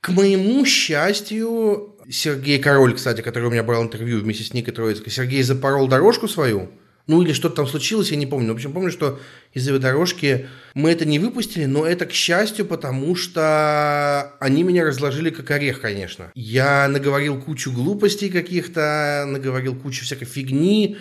К 0.00 0.10
моему 0.10 0.64
счастью, 0.64 1.96
Сергей 2.08 2.58
Король, 2.58 2.94
кстати, 2.94 3.22
который 3.22 3.46
у 3.46 3.50
меня 3.50 3.64
брал 3.64 3.82
интервью 3.82 4.20
вместе 4.20 4.44
с 4.44 4.52
Никой 4.52 4.74
Троицкой, 4.74 5.10
Сергей 5.10 5.42
запорол 5.42 5.88
дорожку 5.88 6.28
свою– 6.28 6.70
ну 7.06 7.22
или 7.22 7.32
что-то 7.32 7.56
там 7.56 7.66
случилось, 7.66 8.10
я 8.10 8.16
не 8.16 8.26
помню. 8.26 8.52
В 8.52 8.56
общем, 8.56 8.72
помню, 8.72 8.90
что 8.90 9.20
из-за 9.54 9.78
дорожки 9.78 10.46
мы 10.74 10.90
это 10.90 11.04
не 11.04 11.18
выпустили, 11.18 11.66
но 11.66 11.86
это 11.86 12.06
к 12.06 12.12
счастью, 12.12 12.66
потому 12.66 13.14
что 13.14 14.32
они 14.40 14.62
меня 14.62 14.84
разложили 14.84 15.30
как 15.30 15.50
орех, 15.50 15.80
конечно. 15.80 16.32
Я 16.34 16.88
наговорил 16.88 17.40
кучу 17.40 17.72
глупостей 17.72 18.28
каких-то, 18.28 19.24
наговорил 19.26 19.76
кучу 19.76 20.04
всякой 20.04 20.24
фигни, 20.24 20.98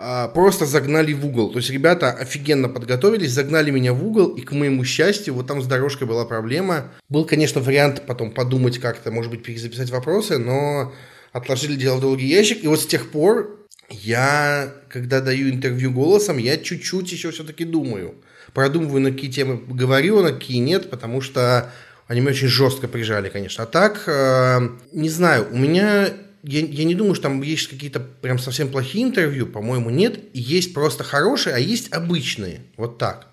а, 0.00 0.28
просто 0.28 0.64
загнали 0.64 1.12
в 1.12 1.26
угол. 1.26 1.50
То 1.50 1.58
есть 1.58 1.70
ребята 1.70 2.12
офигенно 2.12 2.68
подготовились, 2.68 3.32
загнали 3.32 3.72
меня 3.72 3.92
в 3.92 4.06
угол, 4.06 4.28
и 4.36 4.42
к 4.42 4.52
моему 4.52 4.84
счастью, 4.84 5.34
вот 5.34 5.48
там 5.48 5.60
с 5.60 5.66
дорожкой 5.66 6.06
была 6.06 6.24
проблема. 6.24 6.92
Был, 7.08 7.24
конечно, 7.24 7.60
вариант 7.60 8.04
потом 8.06 8.30
подумать 8.30 8.78
как-то, 8.78 9.10
может 9.10 9.32
быть, 9.32 9.42
перезаписать 9.42 9.90
вопросы, 9.90 10.38
но 10.38 10.92
отложили 11.32 11.74
дело 11.74 11.96
в 11.96 12.00
долгий 12.00 12.26
ящик. 12.28 12.62
И 12.62 12.68
вот 12.68 12.80
с 12.80 12.86
тех 12.86 13.10
пор 13.10 13.57
я, 13.88 14.72
когда 14.88 15.20
даю 15.20 15.50
интервью 15.50 15.90
голосом, 15.90 16.38
я 16.38 16.56
чуть-чуть 16.56 17.10
еще 17.10 17.30
все-таки 17.30 17.64
думаю. 17.64 18.14
Продумываю, 18.52 19.00
на 19.00 19.12
какие 19.12 19.30
темы 19.30 19.60
говорю, 19.66 20.22
на 20.22 20.32
какие 20.32 20.58
нет, 20.58 20.90
потому 20.90 21.20
что 21.20 21.70
Они 22.06 22.20
меня 22.20 22.30
очень 22.30 22.48
жестко 22.48 22.88
прижали, 22.88 23.28
конечно. 23.28 23.64
А 23.64 23.66
так, 23.66 24.04
э, 24.06 24.68
не 24.92 25.10
знаю, 25.10 25.46
у 25.52 25.58
меня 25.58 26.08
я, 26.42 26.60
я 26.60 26.84
не 26.84 26.94
думаю, 26.94 27.14
что 27.14 27.24
там 27.24 27.42
есть 27.42 27.68
какие-то 27.68 28.00
прям 28.00 28.38
совсем 28.38 28.70
плохие 28.70 29.04
интервью, 29.04 29.46
по-моему, 29.46 29.90
нет. 29.90 30.20
Есть 30.32 30.72
просто 30.72 31.04
хорошие, 31.04 31.54
а 31.54 31.58
есть 31.58 31.92
обычные. 31.92 32.62
Вот 32.76 32.96
так. 32.96 33.26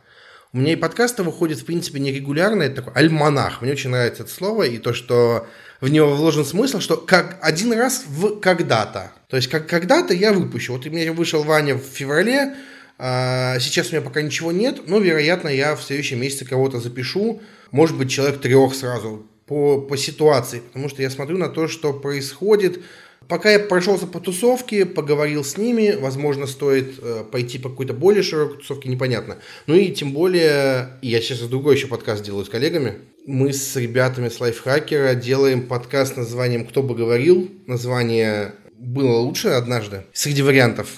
У 0.51 0.57
меня 0.57 0.73
и 0.73 0.77
подкасты 0.77 1.23
выходят, 1.23 1.59
в 1.59 1.65
принципе, 1.65 1.99
нерегулярно. 1.99 2.63
Это 2.63 2.77
такой 2.77 2.93
альманах. 2.93 3.61
Мне 3.61 3.73
очень 3.73 3.89
нравится 3.89 4.23
это 4.23 4.31
слово. 4.31 4.63
И 4.63 4.77
то, 4.77 4.93
что 4.93 5.47
в 5.81 5.89
него 5.89 6.15
вложен 6.15 6.45
смысл, 6.45 6.79
что 6.79 6.97
как 6.97 7.37
один 7.41 7.73
раз 7.73 8.05
в 8.07 8.39
когда-то. 8.39 9.11
То 9.35 9.37
есть, 9.37 9.49
как 9.49 9.67
когда-то 9.67 10.13
я 10.13 10.31
выпущу. 10.31 10.71
Вот 10.71 10.87
у 10.87 10.89
меня 10.89 11.11
вышел 11.11 11.43
Ваня 11.43 11.75
в 11.75 11.81
феврале, 11.81 12.55
а 12.97 13.59
сейчас 13.59 13.89
у 13.89 13.91
меня 13.91 14.01
пока 14.01 14.21
ничего 14.21 14.53
нет, 14.53 14.87
но, 14.87 14.97
вероятно, 14.99 15.49
я 15.49 15.75
в 15.75 15.83
следующем 15.83 16.21
месяце 16.21 16.45
кого-то 16.45 16.79
запишу. 16.79 17.41
Может 17.71 17.97
быть, 17.97 18.09
человек 18.09 18.39
трех 18.39 18.73
сразу 18.73 19.27
по, 19.45 19.81
по 19.81 19.97
ситуации. 19.97 20.59
Потому 20.59 20.87
что 20.87 21.01
я 21.01 21.09
смотрю 21.09 21.37
на 21.37 21.49
то, 21.49 21.67
что 21.67 21.91
происходит. 21.91 22.79
Пока 23.27 23.51
я 23.51 23.59
прошелся 23.59 24.07
по 24.07 24.21
тусовке, 24.21 24.85
поговорил 24.85 25.43
с 25.43 25.57
ними, 25.57 25.97
возможно, 25.99 26.47
стоит 26.47 26.97
э, 27.01 27.25
пойти 27.29 27.59
по 27.59 27.67
какой-то 27.67 27.93
более 27.93 28.23
широкой 28.23 28.59
тусовке, 28.59 28.87
непонятно. 28.87 29.39
Ну 29.67 29.75
и 29.75 29.91
тем 29.91 30.13
более, 30.13 30.91
я 31.01 31.19
сейчас 31.19 31.39
другой 31.39 31.75
еще 31.75 31.87
подкаст 31.87 32.23
делаю 32.23 32.45
с 32.45 32.49
коллегами. 32.49 32.99
Мы 33.25 33.51
с 33.51 33.75
ребятами 33.75 34.29
с 34.29 34.39
лайфхакера 34.39 35.13
делаем 35.13 35.67
подкаст 35.67 36.13
с 36.13 36.15
названием 36.15 36.65
«Кто 36.65 36.81
бы 36.81 36.95
говорил?». 36.95 37.51
Название 37.67 38.53
было 38.85 39.17
лучше 39.17 39.49
однажды 39.49 40.05
среди 40.13 40.41
вариантов 40.41 40.89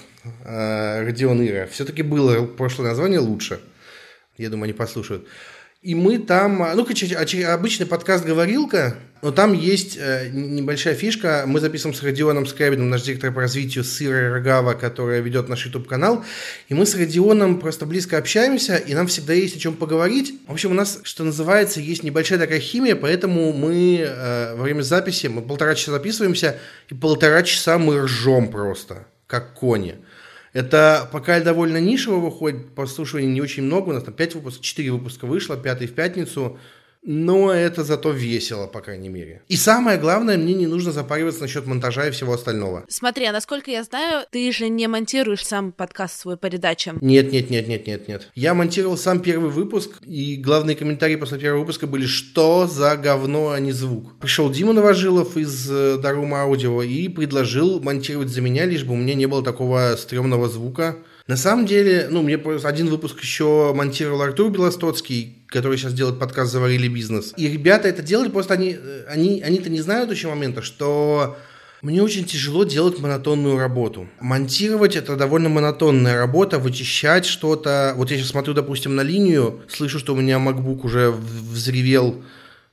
э, 0.44 1.03
Родион 1.03 1.46
Ира. 1.46 1.67
Все-таки 1.67 2.03
было 2.03 2.46
прошлое 2.46 2.89
название 2.89 3.20
лучше. 3.20 3.60
Я 4.38 4.50
думаю, 4.50 4.65
они 4.65 4.74
послушают. 4.74 5.27
И 5.88 5.96
мы 5.96 6.17
там, 6.17 6.58
ну, 6.75 6.86
обычный 6.86 7.86
подкаст 7.86 8.25
«Говорилка», 8.25 8.98
но 9.22 9.32
там 9.32 9.53
есть 9.53 9.98
э, 9.98 10.27
небольшая 10.34 10.96
фишка. 10.96 11.46
Мы 11.48 11.62
записываем 11.62 11.96
с 11.96 12.03
Родионом 12.03 12.46
Скрябиным, 12.46 12.89
наш 12.89 13.03
директор 13.03 13.32
по 13.32 13.39
развитию, 13.39 13.86
с 13.86 14.01
Ирой 14.01 14.27
Рогава, 14.27 14.74
которая 14.74 15.22
ведет 15.22 15.48
наш 15.48 15.65
YouTube-канал. 15.65 16.25
И 16.67 16.74
мы 16.74 16.86
с 16.86 16.94
Родионом 16.94 17.62
просто 17.62 17.86
близко 17.86 18.17
общаемся, 18.17 18.75
и 18.75 18.94
нам 18.94 19.08
всегда 19.08 19.32
есть 19.32 19.56
о 19.56 19.60
чем 19.60 19.75
поговорить. 19.75 20.38
В 20.46 20.51
общем, 20.51 20.72
у 20.72 20.74
нас, 20.74 21.00
что 21.03 21.24
называется, 21.24 21.79
есть 21.79 22.03
небольшая 22.03 22.38
такая 22.38 22.60
химия, 22.60 22.98
поэтому 22.98 23.53
мы 23.53 24.00
э, 24.06 24.56
во 24.56 24.63
время 24.63 24.82
записи, 24.82 25.27
мы 25.27 25.41
полтора 25.41 25.74
часа 25.75 25.94
записываемся, 25.94 26.58
и 26.89 26.96
полтора 26.96 27.44
часа 27.44 27.77
мы 27.77 28.01
ржем 28.01 28.51
просто, 28.51 29.08
как 29.25 29.53
кони. 29.53 29.96
Это 30.58 31.08
пока 31.12 31.40
довольно 31.40 31.78
нишево 31.78 32.16
выходит, 32.16 32.74
послушиваний 32.74 33.30
не 33.30 33.42
очень 33.42 33.62
много, 33.62 33.90
у 33.90 33.94
нас 33.94 34.04
там 34.04 34.16
5 34.16 34.36
выпусков, 34.36 34.66
4 34.66 34.92
выпуска 34.92 35.28
вышло, 35.28 35.56
пятый 35.56 35.86
в 35.86 35.94
пятницу– 35.94 36.58
но 37.08 37.54
это 37.54 37.86
зато 37.86 38.12
весело, 38.12 38.68
по 38.68 38.82
крайней 38.82 39.08
мере. 39.08 39.42
И 39.48 39.56
самое 39.56 39.98
главное, 39.98 40.38
мне 40.38 40.54
не 40.54 40.68
нужно 40.68 40.92
запариваться 40.92 41.42
насчет 41.42 41.66
монтажа 41.66 42.08
и 42.08 42.12
всего 42.12 42.34
остального. 42.34 42.84
Смотри, 42.90 43.26
а 43.26 43.32
насколько 43.32 43.72
я 43.72 43.84
знаю, 43.84 44.26
ты 44.30 44.52
же 44.52 44.68
не 44.68 44.88
монтируешь 44.88 45.46
сам 45.46 45.72
подкаст 45.72 46.20
свой 46.20 46.38
передаче. 46.38 46.96
Нет, 47.00 47.32
нет, 47.32 47.50
нет, 47.50 47.70
нет, 47.70 47.88
нет, 47.88 48.08
нет. 48.10 48.30
Я 48.36 48.54
монтировал 48.54 48.98
сам 48.98 49.22
первый 49.22 49.50
выпуск, 49.50 49.92
и 50.06 50.36
главные 50.36 50.76
комментарии 50.76 51.16
после 51.16 51.40
первого 51.40 51.62
выпуска 51.62 51.88
были, 51.88 52.06
что 52.06 52.68
за 52.68 52.98
говно, 52.98 53.52
а 53.52 53.60
не 53.62 53.72
звук. 53.72 54.20
Пришел 54.20 54.50
Дима 54.52 54.74
Новожилов 54.74 55.38
из 55.38 55.72
э, 55.72 55.98
Дарума 55.98 56.42
Аудио 56.42 56.84
и 56.84 57.08
предложил 57.08 57.80
монтировать 57.80 58.28
за 58.28 58.42
меня, 58.42 58.66
лишь 58.66 58.84
бы 58.84 58.94
у 58.94 58.98
меня 58.98 59.14
не 59.14 59.28
было 59.28 59.42
такого 59.42 59.96
стрёмного 59.98 60.50
звука. 60.50 60.98
На 61.27 61.36
самом 61.36 61.65
деле, 61.65 62.07
ну, 62.10 62.22
мне 62.22 62.36
один 62.36 62.88
выпуск 62.88 63.22
еще 63.22 63.74
монтировал 63.74 64.22
Артур 64.22 64.50
Белостоцкий, 64.50 65.43
который 65.48 65.77
сейчас 65.77 65.93
делает 65.93 66.19
подкаст 66.19 66.53
«Заварили 66.53 66.88
бизнес». 66.88 67.34
И 67.36 67.50
ребята 67.50 67.89
это 67.89 68.01
делали, 68.01 68.29
просто 68.29 68.53
они, 68.53 68.77
они, 69.10 69.41
они-то 69.41 69.69
не 69.69 69.81
знают 69.81 70.10
еще 70.10 70.29
момента, 70.29 70.62
что 70.62 71.36
мне 71.81 72.01
очень 72.01 72.24
тяжело 72.24 72.63
делать 72.63 73.00
монотонную 73.00 73.60
работу. 73.60 74.07
Монтировать 74.22 74.96
это 74.96 75.17
довольно 75.17 75.50
монотонная 75.50 76.17
работа, 76.17 76.60
вычищать 76.60 77.25
что-то. 77.25 77.93
Вот 77.98 78.10
я 78.10 78.17
сейчас 78.17 78.29
смотрю, 78.29 78.53
допустим, 78.53 78.96
на 78.96 79.01
линию, 79.01 79.63
слышу, 79.67 80.00
что 80.00 80.13
у 80.13 80.15
меня 80.15 80.38
MacBook 80.38 80.86
уже 80.86 81.12
взревел, 81.12 82.24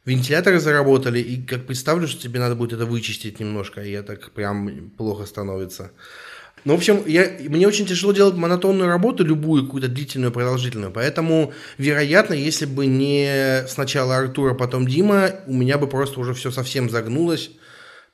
вентиляторы 0.04 0.60
заработали, 0.60 1.18
и 1.18 1.42
как 1.42 1.66
представлю, 1.66 2.06
что 2.06 2.22
тебе 2.22 2.38
надо 2.38 2.54
будет 2.54 2.74
это 2.74 2.86
вычистить 2.86 3.40
немножко, 3.40 3.82
и 3.82 4.00
так 4.02 4.30
прям 4.30 4.90
плохо 4.96 5.26
становится. 5.26 5.90
Ну, 6.64 6.72
в 6.72 6.76
общем, 6.76 7.02
я, 7.06 7.30
мне 7.40 7.68
очень 7.68 7.86
тяжело 7.86 8.12
делать 8.12 8.36
монотонную 8.36 8.88
работу, 8.88 9.24
любую 9.24 9.64
какую-то 9.64 9.88
длительную, 9.88 10.32
продолжительную. 10.32 10.92
Поэтому, 10.92 11.52
вероятно, 11.76 12.34
если 12.34 12.64
бы 12.64 12.86
не 12.86 13.64
сначала 13.68 14.16
Артур, 14.16 14.52
а 14.52 14.54
потом 14.54 14.86
Дима, 14.86 15.30
у 15.46 15.52
меня 15.52 15.76
бы 15.76 15.86
просто 15.86 16.20
уже 16.20 16.32
все 16.32 16.50
совсем 16.50 16.88
загнулось. 16.88 17.50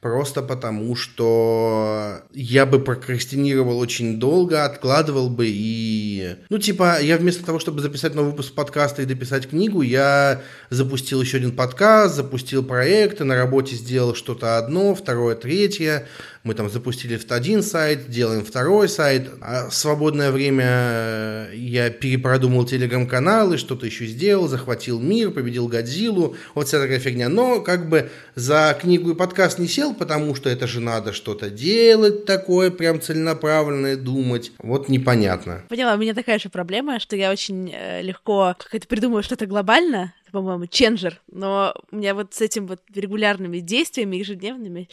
Просто 0.00 0.40
потому, 0.40 0.96
что 0.96 2.22
я 2.32 2.64
бы 2.64 2.78
прокрастинировал 2.78 3.78
очень 3.78 4.18
долго, 4.18 4.64
откладывал 4.64 5.28
бы 5.28 5.44
и... 5.46 6.36
Ну, 6.48 6.56
типа, 6.56 7.02
я 7.02 7.18
вместо 7.18 7.44
того, 7.44 7.58
чтобы 7.58 7.82
записать 7.82 8.14
новый 8.14 8.30
выпуск 8.30 8.54
подкаста 8.54 9.02
и 9.02 9.04
дописать 9.04 9.50
книгу, 9.50 9.82
я 9.82 10.40
запустил 10.70 11.20
еще 11.20 11.36
один 11.36 11.54
подкаст, 11.54 12.16
запустил 12.16 12.64
проекты, 12.64 13.24
на 13.24 13.36
работе 13.36 13.76
сделал 13.76 14.14
что-то 14.14 14.56
одно, 14.56 14.94
второе, 14.94 15.34
третье, 15.34 16.08
мы 16.42 16.54
там 16.54 16.70
запустили 16.70 17.20
один 17.28 17.62
сайт, 17.62 18.08
делаем 18.08 18.44
второй 18.44 18.88
сайт, 18.88 19.30
а 19.42 19.70
свободное 19.70 20.30
время 20.30 20.64
э, 20.66 21.50
я 21.54 21.90
перепродумал 21.90 22.64
телеграм-каналы, 22.64 23.58
что-то 23.58 23.84
еще 23.84 24.06
сделал, 24.06 24.48
захватил 24.48 25.00
мир, 25.00 25.32
победил 25.32 25.68
Годзиллу, 25.68 26.36
вот 26.54 26.66
вся 26.66 26.80
такая 26.80 26.98
фигня. 26.98 27.28
Но 27.28 27.60
как 27.60 27.90
бы 27.90 28.10
за 28.34 28.76
книгу 28.80 29.10
и 29.10 29.14
подкаст 29.14 29.58
не 29.58 29.68
сел, 29.68 29.92
потому 29.92 30.34
что 30.34 30.48
это 30.48 30.66
же 30.66 30.80
надо 30.80 31.12
что-то 31.12 31.50
делать 31.50 32.24
такое, 32.24 32.70
прям 32.70 33.02
целенаправленное, 33.02 33.96
думать. 33.96 34.52
Вот 34.58 34.88
непонятно. 34.88 35.62
Поняла, 35.68 35.94
у 35.94 35.98
меня 35.98 36.14
такая 36.14 36.38
же 36.38 36.48
проблема, 36.48 37.00
что 37.00 37.16
я 37.16 37.30
очень 37.30 37.70
э, 37.70 38.00
легко 38.00 38.56
как-то 38.70 38.88
придумываю 38.88 39.22
что-то 39.22 39.44
глобально, 39.44 40.14
по-моему, 40.30 40.66
ченджер, 40.66 41.20
но 41.30 41.74
у 41.90 41.96
меня 41.96 42.14
вот 42.14 42.34
с 42.34 42.40
этим 42.40 42.66
вот 42.66 42.80
регулярными 42.94 43.58
действиями 43.58 44.16
ежедневными 44.16 44.88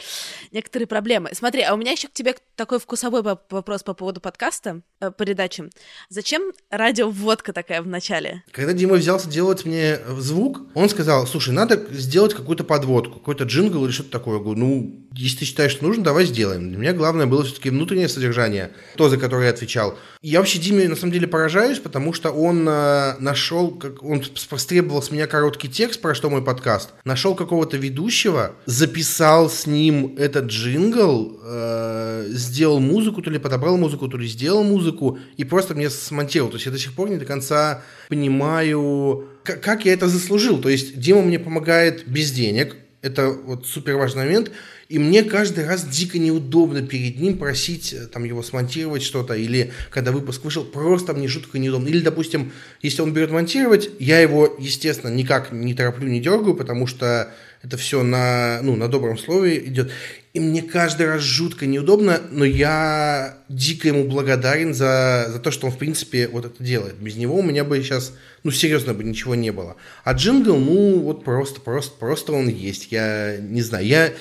некоторые 0.52 0.88
проблемы. 0.88 1.30
Смотри, 1.34 1.62
а 1.62 1.74
у 1.74 1.78
меня 1.78 1.92
еще 1.92 2.08
к 2.08 2.14
тебе 2.14 2.36
такой 2.56 2.80
вкусовой 2.80 3.22
вопрос 3.22 3.84
по 3.84 3.94
поводу 3.94 4.22
подкаста, 4.22 4.82
э, 5.00 5.12
передачи. 5.18 5.70
Зачем 6.10 6.52
радиоводка 6.70 7.54
такая 7.54 7.82
в 7.82 7.88
начале? 7.88 8.44
Когда 8.52 8.74
Дима 8.74 8.96
взялся 8.96 9.30
делать 9.30 9.66
мне 9.66 10.00
звук, 10.18 10.62
он 10.74 10.90
сказал, 10.90 11.28
слушай, 11.28 11.54
надо 11.54 11.86
сделать 11.92 12.34
какую-то 12.34 12.64
подводку, 12.64 13.20
какой-то 13.20 13.44
джингл 13.46 13.86
или 13.86 13.92
что-то 13.92 14.12
такое. 14.12 14.38
Я 14.38 14.44
говорю, 14.44 14.60
ну, 14.60 15.07
если 15.18 15.40
ты 15.40 15.46
считаешь, 15.46 15.72
что 15.72 15.86
нужно, 15.86 16.04
давай 16.04 16.26
сделаем. 16.26 16.70
Для 16.70 16.78
меня 16.78 16.94
главное 16.94 17.26
было 17.26 17.44
все-таки 17.44 17.70
внутреннее 17.70 18.08
содержание, 18.08 18.72
то, 18.96 19.10
за 19.10 19.18
которое 19.18 19.46
я 19.46 19.50
отвечал. 19.50 19.98
Я 20.22 20.40
вообще 20.40 20.60
Диме 20.60 20.88
на 20.88 20.96
самом 20.96 21.14
деле 21.14 21.28
поражаюсь, 21.28 21.80
потому 21.80 22.14
что 22.14 22.32
он 22.32 22.68
э, 22.68 23.16
нашел, 23.20 23.72
как 23.72 24.04
он 24.04 24.24
постребовал 24.50 25.02
с 25.02 25.12
меня 25.12 25.28
короткий 25.28 25.70
текст, 25.70 26.02
про 26.02 26.14
что 26.14 26.30
мой 26.30 26.44
подкаст, 26.44 26.90
нашел 27.04 27.36
какого-то 27.36 27.78
ведущего, 27.78 28.56
записал 28.66 29.50
с 29.50 29.66
ним 29.66 30.16
этот 30.18 30.46
джингл, 30.46 31.40
э, 31.44 32.26
сделал 32.30 32.80
музыку, 32.80 33.22
то 33.22 33.30
ли 33.30 33.40
подобрал 33.40 33.78
музыку, 33.78 34.08
то 34.08 34.18
ли 34.18 34.28
сделал 34.28 34.64
музыку, 34.64 35.18
и 35.36 35.44
просто 35.44 35.76
мне 35.76 35.90
смонтировал. 35.90 36.52
То 36.52 36.56
есть 36.58 36.66
я 36.68 36.72
до 36.72 36.80
сих 36.80 36.94
пор 36.94 37.10
не 37.10 37.18
до 37.18 37.26
конца 37.26 37.82
понимаю, 38.10 39.28
как 39.44 39.86
я 39.86 39.94
это 39.94 40.08
заслужил. 40.08 40.62
То 40.62 40.70
есть 40.70 41.00
Дима 41.00 41.22
мне 41.22 41.40
помогает 41.40 42.08
без 42.08 42.32
денег, 42.32 42.76
это 43.02 43.30
вот 43.30 43.66
супер 43.66 43.96
важный 43.96 44.26
момент. 44.26 44.52
И 44.90 45.00
мне 45.00 45.24
каждый 45.24 45.66
раз 45.66 45.86
дико 45.86 46.18
неудобно 46.18 46.82
перед 46.82 47.20
ним 47.20 47.38
просить 47.38 47.92
э, 47.92 48.08
там 48.08 48.24
его 48.24 48.42
смонтировать 48.42 49.04
что-то, 49.04 49.34
или 49.34 49.72
когда 49.92 50.14
выпуск 50.14 50.46
вышел, 50.46 50.64
просто 50.64 51.14
мне 51.14 51.28
жутко 51.28 51.60
неудобно. 51.60 51.90
Или, 51.90 52.00
допустим, 52.00 52.54
если 52.82 53.02
он 53.02 53.12
берет 53.12 53.32
монтировать, 53.32 53.90
я 54.00 54.20
его, 54.20 54.56
естественно, 54.58 55.12
никак 55.12 55.52
не 55.52 55.74
тороплю, 55.74 56.08
не 56.08 56.22
дергаю, 56.22 56.56
потому 56.56 56.88
что 56.88 57.34
это 57.64 57.76
все 57.76 58.02
на, 58.02 58.62
ну, 58.62 58.78
на 58.78 58.88
добром 58.88 59.18
слове 59.18 59.58
идет. 59.66 59.92
И 60.34 60.40
мне 60.40 60.62
каждый 60.62 61.08
раз 61.08 61.22
жутко 61.22 61.66
неудобно, 61.66 62.22
но 62.32 62.46
я 62.46 63.40
дико 63.50 63.88
ему 63.88 64.06
благодарен 64.06 64.74
за, 64.74 65.26
за 65.30 65.40
то, 65.40 65.52
что 65.52 65.68
он, 65.68 65.74
в 65.74 65.78
принципе, 65.78 66.28
вот 66.28 66.46
это 66.46 66.64
делает. 66.64 66.96
Без 66.96 67.16
него 67.16 67.36
у 67.36 67.42
меня 67.42 67.64
бы 67.64 67.82
сейчас, 67.82 68.14
ну, 68.44 68.52
серьезно 68.52 68.94
бы 68.94 69.04
ничего 69.04 69.36
не 69.36 69.52
было. 69.52 69.76
А 70.04 70.14
джингл, 70.14 70.56
ну, 70.56 71.00
вот 71.00 71.26
просто, 71.26 71.60
просто, 71.60 71.98
просто 71.98 72.32
он 72.32 72.48
есть. 72.48 72.92
Я 72.92 73.38
не 73.38 73.62
знаю, 73.62 73.86
я... 73.86 74.14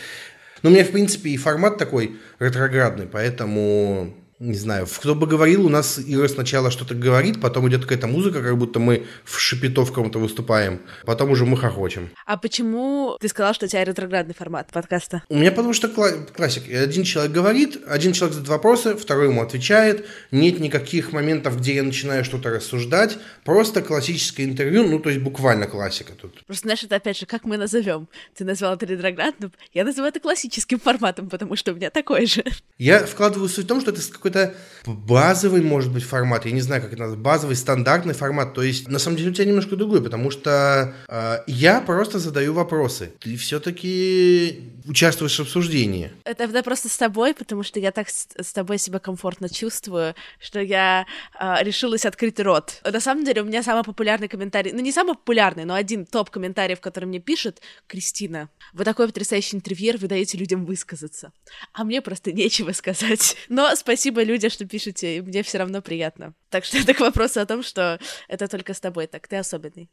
Ну, 0.62 0.70
у 0.70 0.72
меня, 0.72 0.84
в 0.84 0.90
принципе, 0.90 1.30
и 1.30 1.36
формат 1.36 1.78
такой 1.78 2.16
ретроградный, 2.38 3.06
поэтому 3.06 4.14
не 4.38 4.54
знаю, 4.54 4.86
кто 4.86 5.14
бы 5.14 5.26
говорил, 5.26 5.64
у 5.64 5.70
нас 5.70 5.98
Ира 5.98 6.28
сначала 6.28 6.70
что-то 6.70 6.94
говорит, 6.94 7.40
потом 7.40 7.68
идет 7.68 7.82
какая-то 7.82 8.06
музыка, 8.06 8.42
как 8.42 8.58
будто 8.58 8.78
мы 8.78 9.06
в 9.24 9.38
шипито 9.38 9.84
в 9.84 9.92
ком-то 9.92 10.18
выступаем, 10.18 10.82
потом 11.06 11.30
уже 11.30 11.46
мы 11.46 11.56
хохочем. 11.56 12.10
А 12.26 12.36
почему 12.36 13.16
ты 13.18 13.28
сказал, 13.28 13.54
что 13.54 13.64
у 13.64 13.68
тебя 13.68 13.82
ретроградный 13.84 14.34
формат 14.34 14.70
подкаста? 14.72 15.22
У 15.30 15.36
меня 15.36 15.52
потому 15.52 15.72
что 15.72 15.88
кла- 15.88 16.26
классик. 16.34 16.70
Один 16.70 17.04
человек 17.04 17.32
говорит, 17.32 17.78
один 17.86 18.12
человек 18.12 18.34
задает 18.34 18.50
вопросы, 18.50 18.94
второй 18.94 19.28
ему 19.28 19.40
отвечает. 19.40 20.06
Нет 20.30 20.60
никаких 20.60 21.12
моментов, 21.12 21.58
где 21.58 21.76
я 21.76 21.82
начинаю 21.82 22.22
что-то 22.24 22.50
рассуждать. 22.50 23.16
Просто 23.44 23.80
классическое 23.80 24.44
интервью, 24.44 24.86
ну, 24.86 25.00
то 25.00 25.08
есть 25.08 25.22
буквально 25.22 25.66
классика 25.66 26.12
тут. 26.12 26.44
Просто, 26.44 26.66
знаешь, 26.66 26.82
это 26.82 26.96
опять 26.96 27.18
же, 27.18 27.24
как 27.24 27.44
мы 27.44 27.56
назовем? 27.56 28.06
Ты 28.34 28.44
назвал 28.44 28.74
это 28.74 28.84
ретроградным, 28.84 29.52
я 29.72 29.84
называю 29.84 30.10
это 30.10 30.20
классическим 30.20 30.78
форматом, 30.78 31.30
потому 31.30 31.56
что 31.56 31.72
у 31.72 31.74
меня 31.74 31.88
такой 31.90 32.26
же. 32.26 32.44
Я 32.76 33.06
вкладываю 33.06 33.48
суть 33.48 33.64
в 33.64 33.68
том, 33.68 33.80
что 33.80 33.92
это 33.92 34.02
какой-то 34.26 34.54
базовый, 34.86 35.62
может 35.62 35.92
быть, 35.92 36.04
формат. 36.04 36.46
Я 36.46 36.52
не 36.52 36.60
знаю, 36.60 36.82
как 36.82 36.92
это 36.92 37.02
назвать. 37.02 37.20
Базовый, 37.20 37.56
стандартный 37.56 38.14
формат. 38.14 38.54
То 38.54 38.62
есть, 38.62 38.88
на 38.88 38.98
самом 38.98 39.16
деле, 39.16 39.30
у 39.30 39.34
тебя 39.34 39.46
немножко 39.46 39.76
другой, 39.76 40.02
потому 40.02 40.30
что 40.30 40.94
э, 41.08 41.38
я 41.46 41.80
просто 41.80 42.18
задаю 42.18 42.52
вопросы. 42.52 43.12
Ты 43.20 43.36
все-таки 43.36 44.72
участвуешь 44.86 45.36
в 45.36 45.40
обсуждении. 45.40 46.12
Это, 46.24 46.44
это 46.44 46.62
просто 46.62 46.88
с 46.88 46.96
тобой, 46.96 47.34
потому 47.34 47.62
что 47.62 47.80
я 47.80 47.90
так 47.90 48.08
с, 48.08 48.28
с 48.40 48.52
тобой 48.52 48.78
себя 48.78 48.98
комфортно 48.98 49.48
чувствую, 49.48 50.14
что 50.38 50.60
я 50.60 51.06
э, 51.38 51.56
решилась 51.60 52.04
открыть 52.06 52.38
рот. 52.40 52.80
На 52.84 53.00
самом 53.00 53.24
деле, 53.24 53.42
у 53.42 53.44
меня 53.44 53.62
самый 53.62 53.82
популярный 53.82 54.28
комментарий, 54.28 54.72
ну 54.72 54.80
не 54.80 54.92
самый 54.92 55.14
популярный, 55.14 55.64
но 55.64 55.74
один 55.74 56.06
топ 56.06 56.30
комментариев, 56.30 56.80
который 56.80 57.06
мне 57.06 57.18
пишет, 57.18 57.60
Кристина, 57.88 58.48
вы 58.72 58.84
такой 58.84 59.06
потрясающий 59.06 59.56
интервьюер, 59.56 59.96
вы 59.98 60.06
даете 60.06 60.38
людям 60.38 60.64
высказаться. 60.64 61.32
А 61.72 61.84
мне 61.84 62.00
просто 62.00 62.32
нечего 62.32 62.72
сказать. 62.72 63.36
Но 63.48 63.74
спасибо 63.74 64.15
людям, 64.24 64.50
что 64.50 64.64
пишете, 64.66 65.16
и 65.16 65.20
мне 65.20 65.42
все 65.42 65.58
равно 65.58 65.82
приятно. 65.82 66.34
Так 66.50 66.64
что 66.64 66.78
это 66.78 66.94
к 66.94 67.00
вопросу 67.00 67.40
о 67.40 67.46
том, 67.46 67.62
что 67.62 67.98
это 68.28 68.48
только 68.48 68.74
с 68.74 68.80
тобой 68.80 69.06
так, 69.06 69.26
ты 69.28 69.36
особенный. 69.36 69.90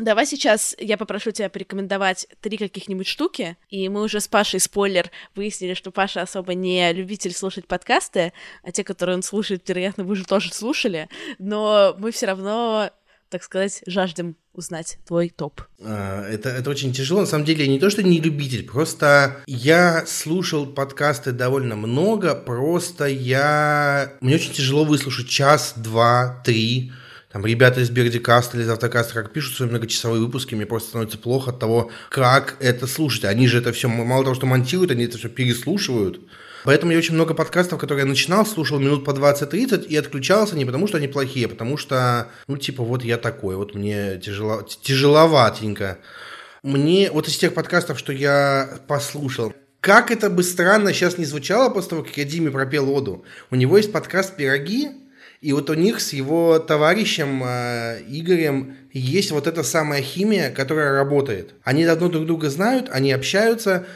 Давай 0.00 0.26
сейчас 0.26 0.76
я 0.78 0.96
попрошу 0.96 1.32
тебя 1.32 1.50
порекомендовать 1.50 2.28
три 2.40 2.56
каких-нибудь 2.56 3.06
штуки, 3.06 3.56
и 3.68 3.88
мы 3.88 4.02
уже 4.02 4.20
с 4.20 4.28
Пашей, 4.28 4.60
спойлер, 4.60 5.10
выяснили, 5.34 5.74
что 5.74 5.90
Паша 5.90 6.22
особо 6.22 6.54
не 6.54 6.92
любитель 6.92 7.32
слушать 7.32 7.66
подкасты, 7.66 8.32
а 8.62 8.70
те, 8.70 8.84
которые 8.84 9.16
он 9.16 9.22
слушает, 9.22 9.68
вероятно, 9.68 10.04
вы 10.04 10.12
уже 10.12 10.24
тоже 10.24 10.52
слушали, 10.52 11.08
но 11.38 11.96
мы 11.98 12.12
все 12.12 12.26
равно 12.26 12.90
так 13.28 13.42
сказать, 13.42 13.82
жаждем 13.86 14.36
узнать 14.52 14.98
твой 15.06 15.28
топ? 15.28 15.62
А, 15.80 16.26
это, 16.28 16.48
это 16.48 16.70
очень 16.70 16.92
тяжело. 16.92 17.20
На 17.20 17.26
самом 17.26 17.44
деле, 17.44 17.64
я 17.64 17.70
не 17.70 17.78
то, 17.78 17.90
что 17.90 18.02
не 18.02 18.20
любитель, 18.20 18.66
просто 18.66 19.42
я 19.46 20.04
слушал 20.06 20.66
подкасты 20.66 21.32
довольно 21.32 21.76
много, 21.76 22.34
просто 22.34 23.06
я... 23.06 24.14
Мне 24.20 24.36
очень 24.36 24.52
тяжело 24.52 24.84
выслушать 24.84 25.28
час, 25.28 25.74
два, 25.76 26.42
три. 26.44 26.92
Там 27.30 27.44
ребята 27.44 27.80
из 27.82 27.90
Бердикаста 27.90 28.56
или 28.56 28.64
Завтокаста 28.64 29.14
как 29.14 29.32
пишут 29.32 29.56
свои 29.56 29.68
многочасовые 29.68 30.22
выпуски, 30.22 30.54
мне 30.54 30.64
просто 30.64 30.88
становится 30.88 31.18
плохо 31.18 31.50
от 31.50 31.58
того, 31.58 31.90
как 32.08 32.56
это 32.60 32.86
слушать. 32.86 33.24
Они 33.24 33.46
же 33.46 33.58
это 33.58 33.72
все, 33.72 33.88
мало 33.88 34.24
того, 34.24 34.34
что 34.34 34.46
монтируют, 34.46 34.90
они 34.90 35.04
это 35.04 35.18
все 35.18 35.28
переслушивают. 35.28 36.20
Поэтому 36.68 36.92
я 36.92 36.98
очень 36.98 37.14
много 37.14 37.32
подкастов, 37.32 37.80
которые 37.80 38.02
я 38.02 38.06
начинал, 38.06 38.44
слушал 38.44 38.78
минут 38.78 39.02
по 39.02 39.12
20-30 39.12 39.86
и 39.86 39.96
отключался 39.96 40.54
не 40.54 40.66
потому, 40.66 40.86
что 40.86 40.98
они 40.98 41.08
плохие, 41.08 41.46
а 41.46 41.48
потому 41.48 41.78
что, 41.78 42.28
ну, 42.46 42.58
типа, 42.58 42.82
вот 42.82 43.02
я 43.02 43.16
такой, 43.16 43.56
вот 43.56 43.74
мне 43.74 44.18
тяжело, 44.18 44.60
тяжеловатенько. 44.60 45.96
Мне, 46.62 47.10
вот 47.10 47.26
из 47.26 47.38
тех 47.38 47.54
подкастов, 47.54 47.98
что 47.98 48.12
я 48.12 48.80
послушал, 48.86 49.54
как 49.80 50.10
это 50.10 50.28
бы 50.28 50.42
странно 50.42 50.92
сейчас 50.92 51.16
не 51.16 51.24
звучало 51.24 51.70
после 51.70 51.88
того, 51.88 52.02
как 52.02 52.14
я 52.18 52.24
Диме 52.24 52.50
пропел 52.50 52.92
оду, 52.92 53.24
у 53.50 53.56
него 53.56 53.78
есть 53.78 53.90
подкаст 53.90 54.36
«Пироги», 54.36 54.90
и 55.40 55.54
вот 55.54 55.70
у 55.70 55.74
них 55.74 56.02
с 56.02 56.12
его 56.12 56.58
товарищем 56.58 57.44
э, 57.46 58.02
Игорем 58.08 58.76
есть 58.92 59.30
вот 59.30 59.46
эта 59.46 59.62
самая 59.62 60.02
химия, 60.02 60.50
которая 60.50 60.92
работает. 60.92 61.54
Они 61.64 61.86
давно 61.86 62.10
друг 62.10 62.26
друга 62.26 62.50
знают, 62.50 62.90
они 62.90 63.10
общаются, 63.10 63.86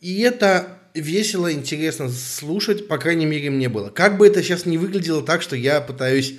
и 0.00 0.22
это 0.22 0.78
весело, 0.94 1.52
интересно 1.52 2.08
слушать, 2.08 2.88
по 2.88 2.98
крайней 2.98 3.26
мере, 3.26 3.50
мне 3.50 3.68
было. 3.68 3.90
Как 3.90 4.18
бы 4.18 4.26
это 4.26 4.42
сейчас 4.42 4.66
не 4.66 4.78
выглядело 4.78 5.22
так, 5.22 5.42
что 5.42 5.56
я 5.56 5.80
пытаюсь 5.80 6.34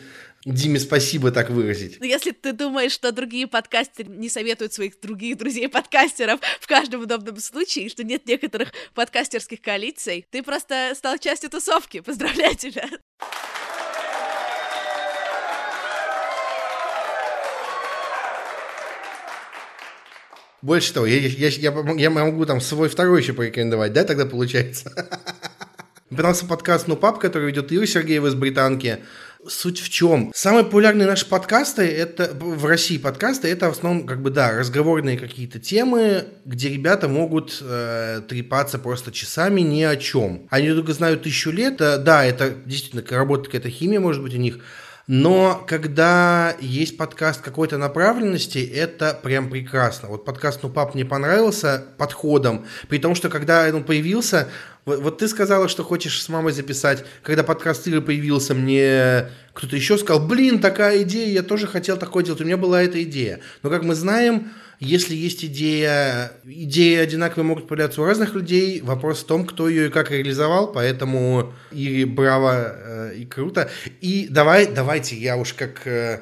Диме 0.46 0.78
спасибо 0.78 1.32
так 1.32 1.50
выразить. 1.50 2.00
Но 2.02 2.06
если 2.06 2.32
ты 2.32 2.52
думаешь, 2.52 2.92
что 2.92 3.14
другие 3.14 3.48
подкастеры 3.48 4.10
не 4.10 4.28
советуют 4.28 4.74
своих 4.74 5.00
других 5.00 5.38
друзей-подкастеров 5.38 6.42
в 6.60 6.68
каждом 6.68 7.04
удобном 7.04 7.38
случае, 7.40 7.88
что 7.88 8.04
нет 8.04 8.26
некоторых 8.26 8.74
подкастерских 8.94 9.62
коалиций, 9.62 10.26
ты 10.30 10.44
просто 10.44 10.92
стал 10.96 11.18
частью 11.18 11.50
тусовки. 11.50 12.02
Поздравляю 12.02 12.56
тебя! 12.56 12.90
Больше 20.64 20.94
того, 20.94 21.06
я, 21.06 21.18
я, 21.18 21.50
я, 21.50 21.74
я 21.98 22.10
могу 22.10 22.46
там 22.46 22.62
свой 22.62 22.88
второй 22.88 23.22
еще 23.22 23.34
порекомендовать, 23.34 23.92
да, 23.92 24.06
тогда 24.06 24.26
получается? 24.26 24.94
Понравился 26.10 26.46
подкаст 26.46 26.88
«Ну 26.88 26.96
пап», 26.96 27.20
который 27.20 27.50
ведет 27.50 27.74
Ира 27.74 27.86
Сергеева 27.86 28.28
из 28.28 28.34
Британки. 28.34 29.00
Суть 29.46 29.82
в 29.82 29.90
чем? 29.90 30.32
Самые 30.34 30.64
популярные 30.64 31.06
наши 31.06 31.26
подкасты 31.28 31.82
это 31.82 32.32
в 32.34 32.66
России 32.66 32.98
подкасты 32.98 33.50
это 33.50 33.68
в 33.68 33.74
основном 33.74 34.08
как 34.08 34.22
бы 34.22 34.30
да 34.30 34.54
разговорные 34.54 35.18
какие-то 35.18 35.60
темы, 35.60 36.28
где 36.46 36.70
ребята 36.70 37.10
могут 37.10 37.62
э, 37.62 38.22
трепаться 38.30 38.80
просто 38.80 39.12
часами 39.12 39.60
ни 39.60 39.84
о 39.84 39.98
чем. 39.98 40.48
Они 40.50 40.70
друга 40.70 40.94
знают 40.94 41.24
тысячу 41.24 41.52
лет, 41.52 41.76
да, 41.76 41.98
да, 41.98 42.24
это 42.24 42.56
действительно 42.66 43.04
работает 43.10 43.48
какая-то 43.48 43.70
химия 43.70 44.00
может 44.00 44.24
быть 44.24 44.34
у 44.34 44.38
них, 44.38 44.60
но 45.08 45.62
когда 45.68 46.56
есть 46.62 46.98
подкаст 46.98 47.42
какой-то 47.42 47.78
направленности, 47.78 48.60
это 48.60 49.20
прям 49.22 49.50
прекрасно. 49.50 50.08
Вот 50.08 50.24
подкаст 50.24 50.64
«Ну, 50.64 50.70
пап» 50.70 50.96
мне 50.96 51.04
понравился 51.04 51.84
подходом, 51.98 52.66
при 52.88 53.00
том, 53.00 53.14
что 53.14 53.30
когда 53.30 53.68
он 53.74 53.84
появился, 53.84 54.48
вот, 54.86 55.00
вот 55.02 55.18
ты 55.20 55.28
сказала, 55.28 55.68
что 55.68 55.84
хочешь 55.84 56.22
с 56.22 56.30
мамой 56.30 56.52
записать. 56.54 57.06
Когда 57.22 57.44
подкаст 57.44 57.88
Иры 57.88 58.02
появился, 58.02 58.54
мне 58.54 59.30
кто-то 59.54 59.76
еще 59.76 59.98
сказал, 59.98 60.26
блин, 60.26 60.60
такая 60.60 61.04
идея, 61.04 61.30
я 61.30 61.44
тоже 61.44 61.68
хотел 61.68 61.98
такое 61.98 62.24
делать. 62.24 62.42
У 62.42 62.46
меня 62.46 62.58
была 62.58 62.82
эта 62.82 63.02
идея. 63.04 63.40
Но, 63.62 63.70
как 63.70 63.84
мы 63.84 63.96
знаем, 63.96 64.52
если 64.80 65.16
есть 65.16 65.46
идея, 65.46 66.34
идеи 66.44 66.98
одинаковые 66.98 67.46
могут 67.46 67.68
появляться 67.68 68.02
у 68.02 68.06
разных 68.06 68.34
людей. 68.34 68.82
Вопрос 68.82 69.22
в 69.22 69.26
том, 69.26 69.46
кто 69.46 69.70
ее 69.70 69.88
и 69.88 69.90
как 69.90 70.12
реализовал, 70.12 70.72
поэтому 70.74 71.54
и 71.72 72.04
браво, 72.04 72.76
э, 72.76 73.14
и 73.20 73.26
круто. 73.26 73.70
И 74.02 74.28
давай, 74.30 74.68
давайте 74.68 75.16
я 75.16 75.38
уж 75.38 75.54
как 75.54 75.88
э, 75.88 76.20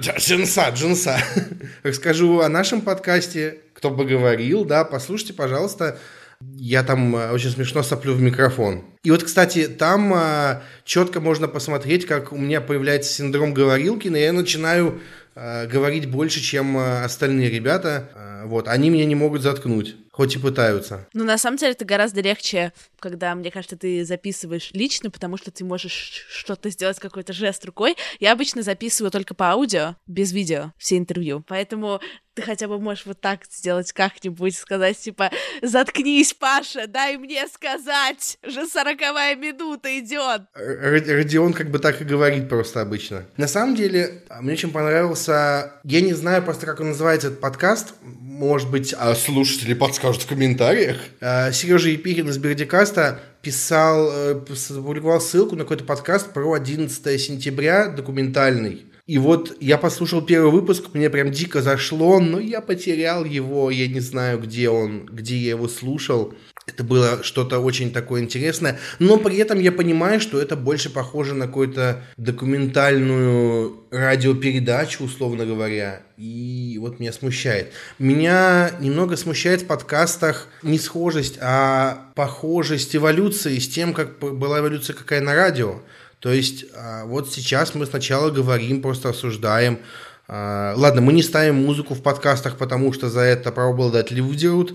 джинса, 0.00 0.70
джинса, 0.70 1.18
расскажу 1.82 2.40
о 2.40 2.48
нашем 2.48 2.80
подкасте, 2.80 3.60
кто 3.74 3.90
бы 3.90 4.06
говорил, 4.06 4.64
да, 4.64 4.84
послушайте, 4.84 5.34
пожалуйста, 5.34 5.98
я 6.40 6.82
там 6.84 7.14
э, 7.16 7.30
очень 7.30 7.50
смешно 7.50 7.82
соплю 7.82 8.14
в 8.14 8.20
микрофон. 8.20 8.84
И 9.02 9.10
вот, 9.10 9.22
кстати, 9.22 9.68
там 9.68 10.12
а, 10.14 10.62
четко 10.84 11.20
можно 11.20 11.48
посмотреть, 11.48 12.06
как 12.06 12.32
у 12.32 12.36
меня 12.36 12.60
появляется 12.60 13.12
синдром 13.12 13.54
говорилки, 13.54 14.08
но 14.08 14.18
я 14.18 14.32
начинаю 14.32 15.00
а, 15.34 15.66
говорить 15.66 16.10
больше, 16.10 16.40
чем 16.40 16.76
а, 16.76 17.04
остальные 17.04 17.50
ребята. 17.50 18.10
А, 18.14 18.46
вот, 18.46 18.68
они 18.68 18.90
меня 18.90 19.04
не 19.04 19.14
могут 19.14 19.42
заткнуть. 19.42 19.96
Хоть 20.10 20.34
и 20.34 20.38
пытаются. 20.40 21.06
Ну, 21.14 21.22
на 21.22 21.38
самом 21.38 21.58
деле, 21.58 21.72
это 21.72 21.84
гораздо 21.84 22.20
легче, 22.20 22.72
когда, 22.98 23.36
мне 23.36 23.52
кажется, 23.52 23.76
ты 23.76 24.04
записываешь 24.04 24.70
лично, 24.72 25.12
потому 25.12 25.36
что 25.36 25.52
ты 25.52 25.64
можешь 25.64 26.26
что-то 26.28 26.70
сделать, 26.70 26.98
какой-то 26.98 27.32
жест 27.32 27.64
рукой. 27.64 27.96
Я 28.18 28.32
обычно 28.32 28.62
записываю 28.62 29.12
только 29.12 29.34
по 29.34 29.52
аудио, 29.52 29.94
без 30.08 30.32
видео, 30.32 30.72
все 30.76 30.98
интервью. 30.98 31.44
Поэтому 31.46 32.00
ты 32.38 32.42
хотя 32.42 32.68
бы 32.68 32.78
можешь 32.78 33.04
вот 33.04 33.20
так 33.20 33.40
сделать 33.50 33.90
как-нибудь, 33.92 34.54
сказать, 34.54 34.96
типа, 34.96 35.30
заткнись, 35.60 36.34
Паша, 36.34 36.86
дай 36.86 37.16
мне 37.16 37.48
сказать, 37.48 38.38
уже 38.46 38.68
сороковая 38.68 39.34
минута 39.34 39.98
идет. 39.98 40.42
Родион 40.54 41.52
как 41.52 41.68
бы 41.72 41.80
так 41.80 42.00
и 42.00 42.04
говорит 42.04 42.48
просто 42.48 42.80
обычно. 42.80 43.24
На 43.36 43.48
самом 43.48 43.74
деле, 43.74 44.22
мне 44.40 44.52
очень 44.52 44.70
понравился, 44.70 45.72
я 45.82 46.00
не 46.00 46.14
знаю 46.14 46.44
просто, 46.44 46.64
как 46.64 46.78
он 46.78 46.90
называется, 46.90 47.26
этот 47.26 47.40
подкаст, 47.40 47.94
может 48.02 48.70
быть, 48.70 48.94
а 48.96 49.16
слушатели 49.16 49.74
подскажут 49.74 50.22
в 50.22 50.28
комментариях. 50.28 50.98
А, 51.20 51.50
Сережа 51.50 51.88
Епихин 51.88 52.28
из 52.28 52.38
Бердикаста 52.38 53.18
писал, 53.42 54.12
э, 54.12 54.34
публиковал 54.36 55.20
ссылку 55.20 55.56
на 55.56 55.64
какой-то 55.64 55.82
подкаст 55.82 56.32
про 56.32 56.52
11 56.52 57.18
сентября, 57.18 57.88
документальный. 57.88 58.84
И 59.08 59.16
вот 59.16 59.56
я 59.58 59.78
послушал 59.78 60.20
первый 60.20 60.52
выпуск, 60.52 60.90
мне 60.92 61.08
прям 61.08 61.30
дико 61.30 61.62
зашло, 61.62 62.20
но 62.20 62.38
я 62.38 62.60
потерял 62.60 63.24
его, 63.24 63.70
я 63.70 63.88
не 63.88 64.00
знаю, 64.00 64.38
где 64.38 64.68
он, 64.68 65.06
где 65.06 65.34
я 65.34 65.50
его 65.50 65.66
слушал. 65.66 66.34
Это 66.66 66.84
было 66.84 67.22
что-то 67.22 67.58
очень 67.60 67.90
такое 67.90 68.20
интересное, 68.20 68.78
но 68.98 69.16
при 69.16 69.38
этом 69.38 69.60
я 69.60 69.72
понимаю, 69.72 70.20
что 70.20 70.38
это 70.38 70.56
больше 70.56 70.90
похоже 70.90 71.32
на 71.32 71.46
какую-то 71.46 72.04
документальную 72.18 73.82
радиопередачу, 73.90 75.04
условно 75.04 75.46
говоря. 75.46 76.02
И 76.18 76.76
вот 76.78 77.00
меня 77.00 77.14
смущает. 77.14 77.72
Меня 77.98 78.72
немного 78.78 79.16
смущает 79.16 79.62
в 79.62 79.66
подкастах 79.66 80.48
не 80.62 80.78
схожесть, 80.78 81.38
а 81.40 82.10
похожесть 82.14 82.94
эволюции 82.94 83.58
с 83.58 83.68
тем, 83.70 83.94
как 83.94 84.18
была 84.18 84.58
эволюция 84.58 84.92
какая 84.92 85.22
на 85.22 85.34
радио. 85.34 85.80
То 86.20 86.32
есть 86.32 86.64
а, 86.74 87.04
вот 87.04 87.32
сейчас 87.32 87.74
мы 87.74 87.86
сначала 87.86 88.30
говорим, 88.30 88.82
просто 88.82 89.10
осуждаем. 89.10 89.78
А, 90.26 90.74
ладно, 90.76 91.00
мы 91.00 91.12
не 91.12 91.22
ставим 91.22 91.56
музыку 91.56 91.94
в 91.94 92.02
подкастах, 92.02 92.56
потому 92.56 92.92
что 92.92 93.08
за 93.08 93.20
это 93.20 93.52
правообладатели 93.52 94.20
выдерут. 94.20 94.74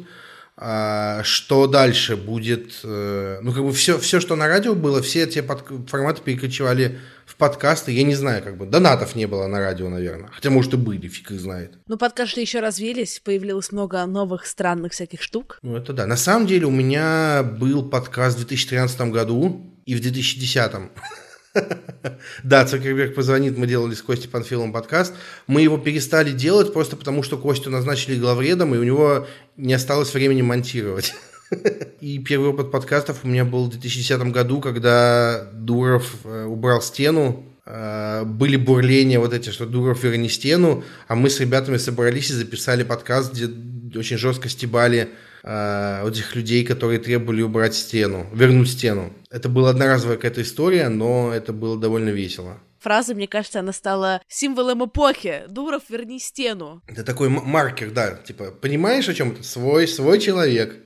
А, 0.56 1.24
что 1.24 1.66
дальше 1.66 2.16
будет? 2.16 2.80
Э, 2.84 3.40
ну, 3.42 3.54
как 3.54 3.64
бы 3.64 3.74
все, 3.74 3.98
все, 3.98 4.20
что 4.20 4.36
на 4.36 4.48
радио 4.48 4.76
было, 4.76 5.02
все 5.02 5.24
эти 5.24 5.42
под... 5.42 5.66
форматы 5.90 6.22
перекочевали 6.22 7.00
в 7.26 7.36
подкасты. 7.38 7.92
Я 7.92 8.04
не 8.04 8.14
знаю, 8.14 8.44
как 8.44 8.58
бы 8.58 8.68
донатов 8.68 9.16
не 9.16 9.26
было 9.26 9.48
на 9.48 9.60
радио, 9.60 9.90
наверное. 9.90 10.30
Хотя, 10.32 10.52
может, 10.52 10.74
и 10.76 10.78
были, 10.78 11.08
фиг 11.08 11.32
их 11.32 11.40
знает. 11.40 11.80
Ну, 11.88 11.98
подкасты 11.98 12.42
еще 12.42 12.60
развились, 12.60 13.20
появилось 13.24 13.72
много 13.72 14.06
новых 14.06 14.46
странных 14.46 14.92
всяких 14.92 15.24
штук. 15.24 15.58
Ну, 15.64 15.76
это 15.76 15.92
да. 15.92 16.06
На 16.06 16.18
самом 16.18 16.46
деле 16.46 16.68
у 16.68 16.72
меня 16.72 17.42
был 17.42 17.90
подкаст 17.90 18.36
в 18.36 18.46
2013 18.46 19.02
году 19.12 19.74
и 19.86 19.96
в 19.96 20.02
2010. 20.02 20.72
Да, 22.44 22.66
Цукерберг 22.66 23.16
позвонит, 23.16 23.58
мы 23.58 23.68
делали 23.68 23.94
с 23.94 24.02
Костей 24.02 24.28
Панфиловым 24.28 24.74
подкаст. 24.74 25.14
Мы 25.48 25.62
его 25.62 25.78
перестали 25.78 26.32
делать 26.32 26.74
просто 26.74 26.96
потому, 26.96 27.24
что 27.24 27.38
Костю 27.38 27.70
назначили 27.70 28.20
главредом, 28.20 28.74
и 28.76 28.78
у 28.78 28.84
него 28.84 29.28
не 29.58 29.74
осталось 29.74 30.14
времени 30.14 30.42
монтировать. 30.42 31.14
И 32.02 32.20
первый 32.20 32.50
опыт 32.50 32.72
подкастов 32.72 33.20
у 33.24 33.28
меня 33.28 33.46
был 33.46 33.66
в 33.66 33.70
2010 33.70 34.32
году, 34.32 34.60
когда 34.60 35.48
Дуров 35.54 36.16
э, 36.24 36.46
убрал 36.46 36.82
стену, 36.82 37.46
э, 37.66 38.24
были 38.26 38.56
бурления 38.56 39.20
вот 39.20 39.34
эти, 39.34 39.50
что 39.50 39.66
Дуров 39.68 40.04
верни 40.04 40.30
стену, 40.30 40.84
а 41.08 41.16
мы 41.16 41.30
с 41.30 41.40
ребятами 41.40 41.78
собрались 41.78 42.32
и 42.32 42.34
записали 42.34 42.84
подкаст, 42.84 43.34
где 43.34 43.50
очень 44.00 44.18
жестко 44.18 44.50
стебали 44.50 45.10
э, 45.44 46.08
этих 46.08 46.36
людей, 46.36 46.66
которые 46.66 47.00
требовали 47.00 47.42
убрать 47.42 47.76
стену, 47.76 48.28
вернуть 48.34 48.70
стену. 48.70 49.14
Это 49.30 49.50
была 49.50 49.72
одноразовая 49.72 50.16
какая-то 50.16 50.42
история, 50.42 50.90
но 50.90 51.34
это 51.34 51.54
было 51.54 51.80
довольно 51.80 52.10
весело. 52.10 52.60
Фраза, 52.84 53.16
мне 53.16 53.28
кажется, 53.28 53.62
она 53.62 53.72
стала 53.72 54.22
символом 54.28 54.84
эпохи. 54.86 55.44
Дуров, 55.48 55.84
верни 55.88 56.20
стену. 56.20 56.82
Это 56.86 57.06
такой 57.06 57.30
маркер, 57.30 57.92
да. 57.92 58.16
Типа, 58.16 58.52
понимаешь, 58.52 59.08
о 59.08 59.14
чем 59.14 59.32
это? 59.32 59.44
Свой, 59.44 59.88
свой 59.88 60.20
человек. 60.20 60.84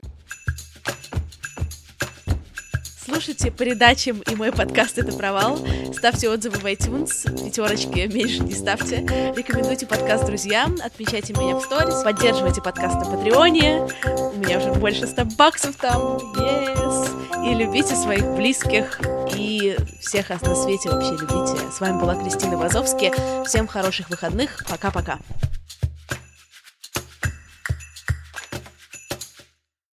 Слушайте 3.18 3.50
передачам 3.50 4.22
и 4.30 4.36
мой 4.36 4.52
подкаст 4.52 4.96
«Это 4.96 5.10
провал». 5.10 5.58
Ставьте 5.92 6.30
отзывы 6.30 6.58
в 6.58 6.64
iTunes, 6.66 7.24
пятерочки 7.44 8.06
меньше 8.06 8.44
не 8.44 8.54
ставьте. 8.54 8.98
Рекомендуйте 9.34 9.88
подкаст 9.88 10.24
друзьям, 10.24 10.76
отмечайте 10.80 11.32
меня 11.32 11.56
в 11.56 11.62
сторис, 11.62 12.04
поддерживайте 12.04 12.62
подкаст 12.62 12.94
на 12.94 13.06
Патреоне. 13.06 13.88
У 14.06 14.38
меня 14.38 14.58
уже 14.58 14.72
больше 14.72 15.08
100 15.08 15.24
баксов 15.36 15.74
там. 15.74 16.18
Yes! 16.36 17.44
И 17.44 17.54
любите 17.56 17.96
своих 17.96 18.24
близких 18.36 19.00
и 19.34 19.76
всех 20.00 20.28
на 20.28 20.54
свете 20.54 20.88
вообще 20.88 21.10
любите. 21.10 21.58
С 21.72 21.80
вами 21.80 22.00
была 22.00 22.14
Кристина 22.14 22.56
Вазовски. 22.56 23.12
Всем 23.44 23.66
хороших 23.66 24.10
выходных. 24.10 24.64
Пока-пока. 24.70 25.18